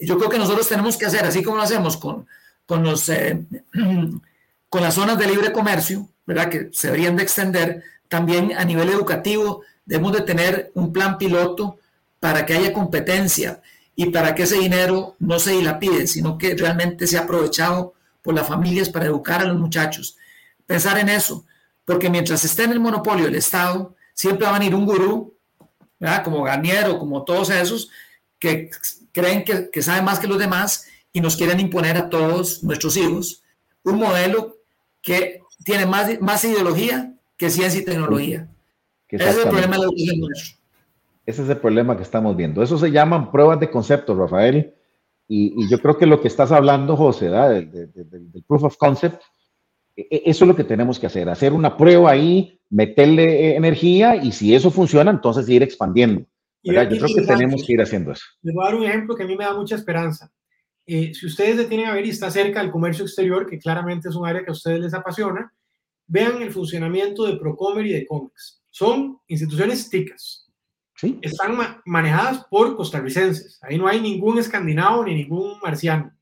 [0.00, 2.26] Yo creo que nosotros tenemos que hacer, así como lo hacemos con,
[2.66, 3.44] con, los, eh,
[4.68, 6.48] con las zonas de libre comercio, ¿verdad?
[6.48, 11.78] Que se deberían de extender, también a nivel educativo debemos de tener un plan piloto
[12.20, 13.60] para que haya competencia
[13.94, 18.46] y para que ese dinero no se dilapide, sino que realmente sea aprovechado por las
[18.46, 20.16] familias para educar a los muchachos.
[20.66, 21.44] Pensar en eso,
[21.84, 25.34] porque mientras esté en el monopolio del Estado, siempre va a venir un gurú,
[25.98, 26.22] ¿verdad?
[26.22, 27.90] como Garnier o como todos esos,
[28.38, 28.70] que
[29.12, 32.96] creen que, que saben más que los demás y nos quieren imponer a todos nuestros
[32.96, 33.42] hijos
[33.84, 34.56] un modelo
[35.02, 38.48] que tiene más, más ideología que ciencia y tecnología.
[39.08, 40.28] Ese es el problema de la educación.
[41.24, 42.62] Ese es el problema que estamos viendo.
[42.62, 44.74] Eso se llaman pruebas de concepto, Rafael.
[45.28, 48.76] Y, y yo creo que lo que estás hablando, José, del, del, del, proof of
[48.78, 49.22] concept,
[49.94, 54.54] eso es lo que tenemos que hacer, hacer una prueba ahí, meterle energía y si
[54.54, 56.24] eso funciona, entonces ir expandiendo.
[56.64, 56.90] ¿Verdad?
[56.90, 58.24] Yo creo que tenemos que ir haciendo eso.
[58.42, 60.30] Les voy a dar un ejemplo que a mí me da mucha esperanza.
[60.86, 64.08] Eh, si ustedes se tienen a ver y está cerca del comercio exterior, que claramente
[64.08, 65.52] es un área que a ustedes les apasiona,
[66.06, 68.62] vean el funcionamiento de Procomer y de Comex.
[68.70, 70.48] Son instituciones ticas,
[70.96, 71.18] ¿Sí?
[71.22, 73.58] están ma manejadas por costarricenses.
[73.62, 76.12] Ahí no hay ningún escandinavo ni ningún marciano.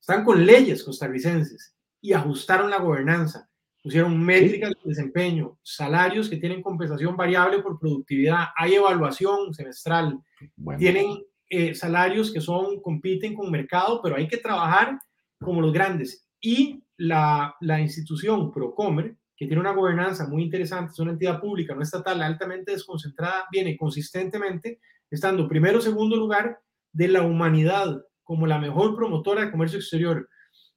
[0.00, 3.48] Están con leyes costarricenses y ajustaron la gobernanza.
[3.82, 10.20] Pusieron métricas de desempeño, salarios que tienen compensación variable por productividad, hay evaluación semestral,
[10.56, 10.78] bueno.
[10.78, 11.06] tienen
[11.48, 14.98] eh, salarios que son, compiten con mercado, pero hay que trabajar
[15.40, 16.28] como los grandes.
[16.40, 21.74] Y la, la institución Procomer que tiene una gobernanza muy interesante, es una entidad pública,
[21.74, 24.78] no estatal, altamente desconcentrada, viene consistentemente
[25.10, 26.60] estando primero o segundo lugar
[26.92, 30.28] de la humanidad como la mejor promotora de comercio exterior.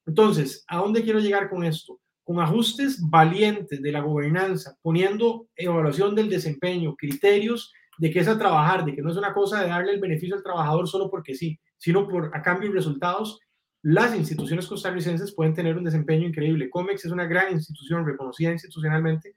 [0.08, 2.00] Entonces, ¿a dónde quiero llegar con esto?
[2.26, 8.38] Con ajustes valientes de la gobernanza, poniendo evaluación del desempeño, criterios de qué es a
[8.38, 11.34] trabajar, de que no es una cosa de darle el beneficio al trabajador solo porque
[11.34, 13.40] sí, sino por a cambio de resultados
[13.88, 16.72] las instituciones costarricenses pueden tener un desempeño increíble.
[16.72, 19.36] COMEX es una gran institución reconocida institucionalmente.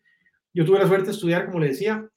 [0.55, 2.09] Yo tuve la suerte de estudiar, como le decía,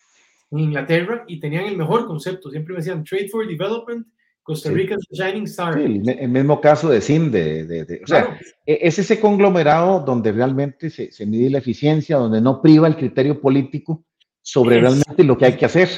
[0.50, 2.50] en Inglaterra y tenían el mejor concepto.
[2.50, 4.08] Siempre me decían Trade for Development,
[4.44, 5.22] Costa Rica sí.
[5.22, 5.76] Shining Star.
[5.76, 8.28] Sí, el, el, mismo caso de SIM, de, de, de o claro.
[8.28, 12.96] sea, es ese conglomerado donde realmente se, se, mide la eficiencia, donde no priva el
[12.96, 14.04] criterio político
[14.42, 14.82] sobre es.
[14.82, 15.90] realmente lo que hay que hacer.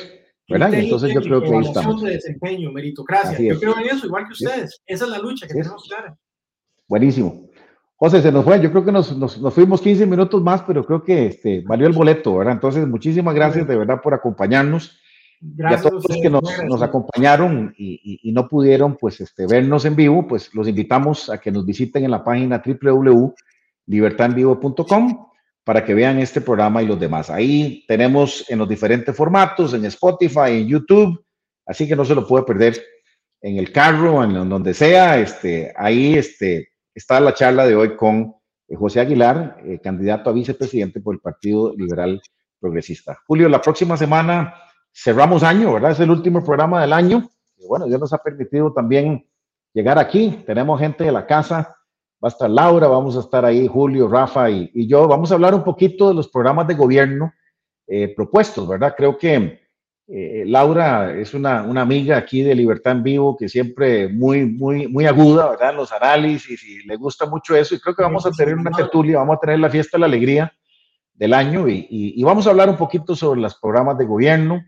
[0.50, 0.74] ¿verdad?
[0.74, 2.02] Entonces yo creo que ahí estamos.
[2.02, 3.40] de desempeño, meritocracia.
[3.40, 4.82] Yo creo en eso, igual que ustedes.
[4.86, 6.18] Esa es la lucha que tenemos clara.
[6.88, 7.50] Buenísimo.
[7.96, 8.62] José, se nos fue.
[8.62, 11.88] Yo creo que nos, nos, nos, fuimos 15 minutos más, pero creo que este, valió
[11.88, 12.54] el boleto, ¿verdad?
[12.54, 15.00] Entonces, muchísimas gracias de verdad por acompañarnos.
[15.46, 19.46] Gracias y a todos los que nos, nos acompañaron y, y, no pudieron pues, este,
[19.46, 25.28] vernos en vivo, pues los invitamos a que nos visiten en la página www.libertadenvivo.com
[25.66, 27.30] para que vean este programa y los demás.
[27.30, 31.22] Ahí tenemos en los diferentes formatos, en Spotify, en YouTube,
[31.66, 32.82] así que no se lo puede perder
[33.42, 35.20] en el carro, en donde sea.
[35.20, 38.34] Este, ahí este, está la charla de hoy con
[38.70, 42.22] eh, José Aguilar, eh, candidato a vicepresidente por el Partido Liberal
[42.62, 43.20] Progresista.
[43.28, 44.56] Julio, la próxima semana
[44.94, 45.92] cerramos año, ¿verdad?
[45.92, 47.30] Es el último programa del año.
[47.68, 49.28] Bueno, Dios nos ha permitido también
[49.74, 50.44] llegar aquí.
[50.46, 51.76] Tenemos gente de la casa.
[52.24, 55.08] Va a estar Laura, vamos a estar ahí, Julio, Rafa y, yo.
[55.08, 57.34] Vamos a hablar un poquito de los programas de gobierno
[57.88, 58.94] eh, propuestos, ¿verdad?
[58.96, 59.62] Creo que
[60.08, 64.88] eh, Laura es una, una, amiga aquí de Libertad en Vivo que siempre muy, muy,
[64.88, 65.72] muy aguda, ¿verdad?
[65.72, 67.76] En los análisis y le gusta mucho eso.
[67.76, 70.06] Y creo que vamos a tener una tertulia, vamos a tener la fiesta de la
[70.06, 70.54] alegría
[71.14, 74.64] del año y vamos a hablar un poquito sobre los programas de gobierno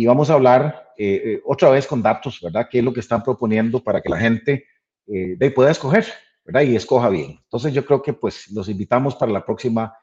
[0.00, 2.68] y vamos a hablar eh, eh, otra vez con datos, ¿verdad?
[2.70, 4.64] ¿Qué es lo que están proponiendo para que la gente
[5.06, 6.06] eh, pueda escoger,
[6.42, 6.62] ¿verdad?
[6.62, 7.38] Y escoja bien.
[7.42, 9.94] Entonces yo creo que pues los invitamos para la próxima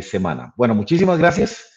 [0.00, 0.54] semana.
[0.56, 1.70] Bueno, muchísimas gracias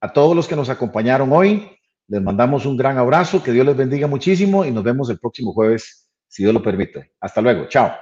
[0.00, 1.70] a todos los que nos acompañaron hoy.
[2.08, 5.52] Les mandamos un gran abrazo, que Dios les bendiga muchísimo y nos vemos el próximo
[5.52, 7.12] jueves, si Dios lo permite.
[7.20, 7.92] Hasta luego, chao.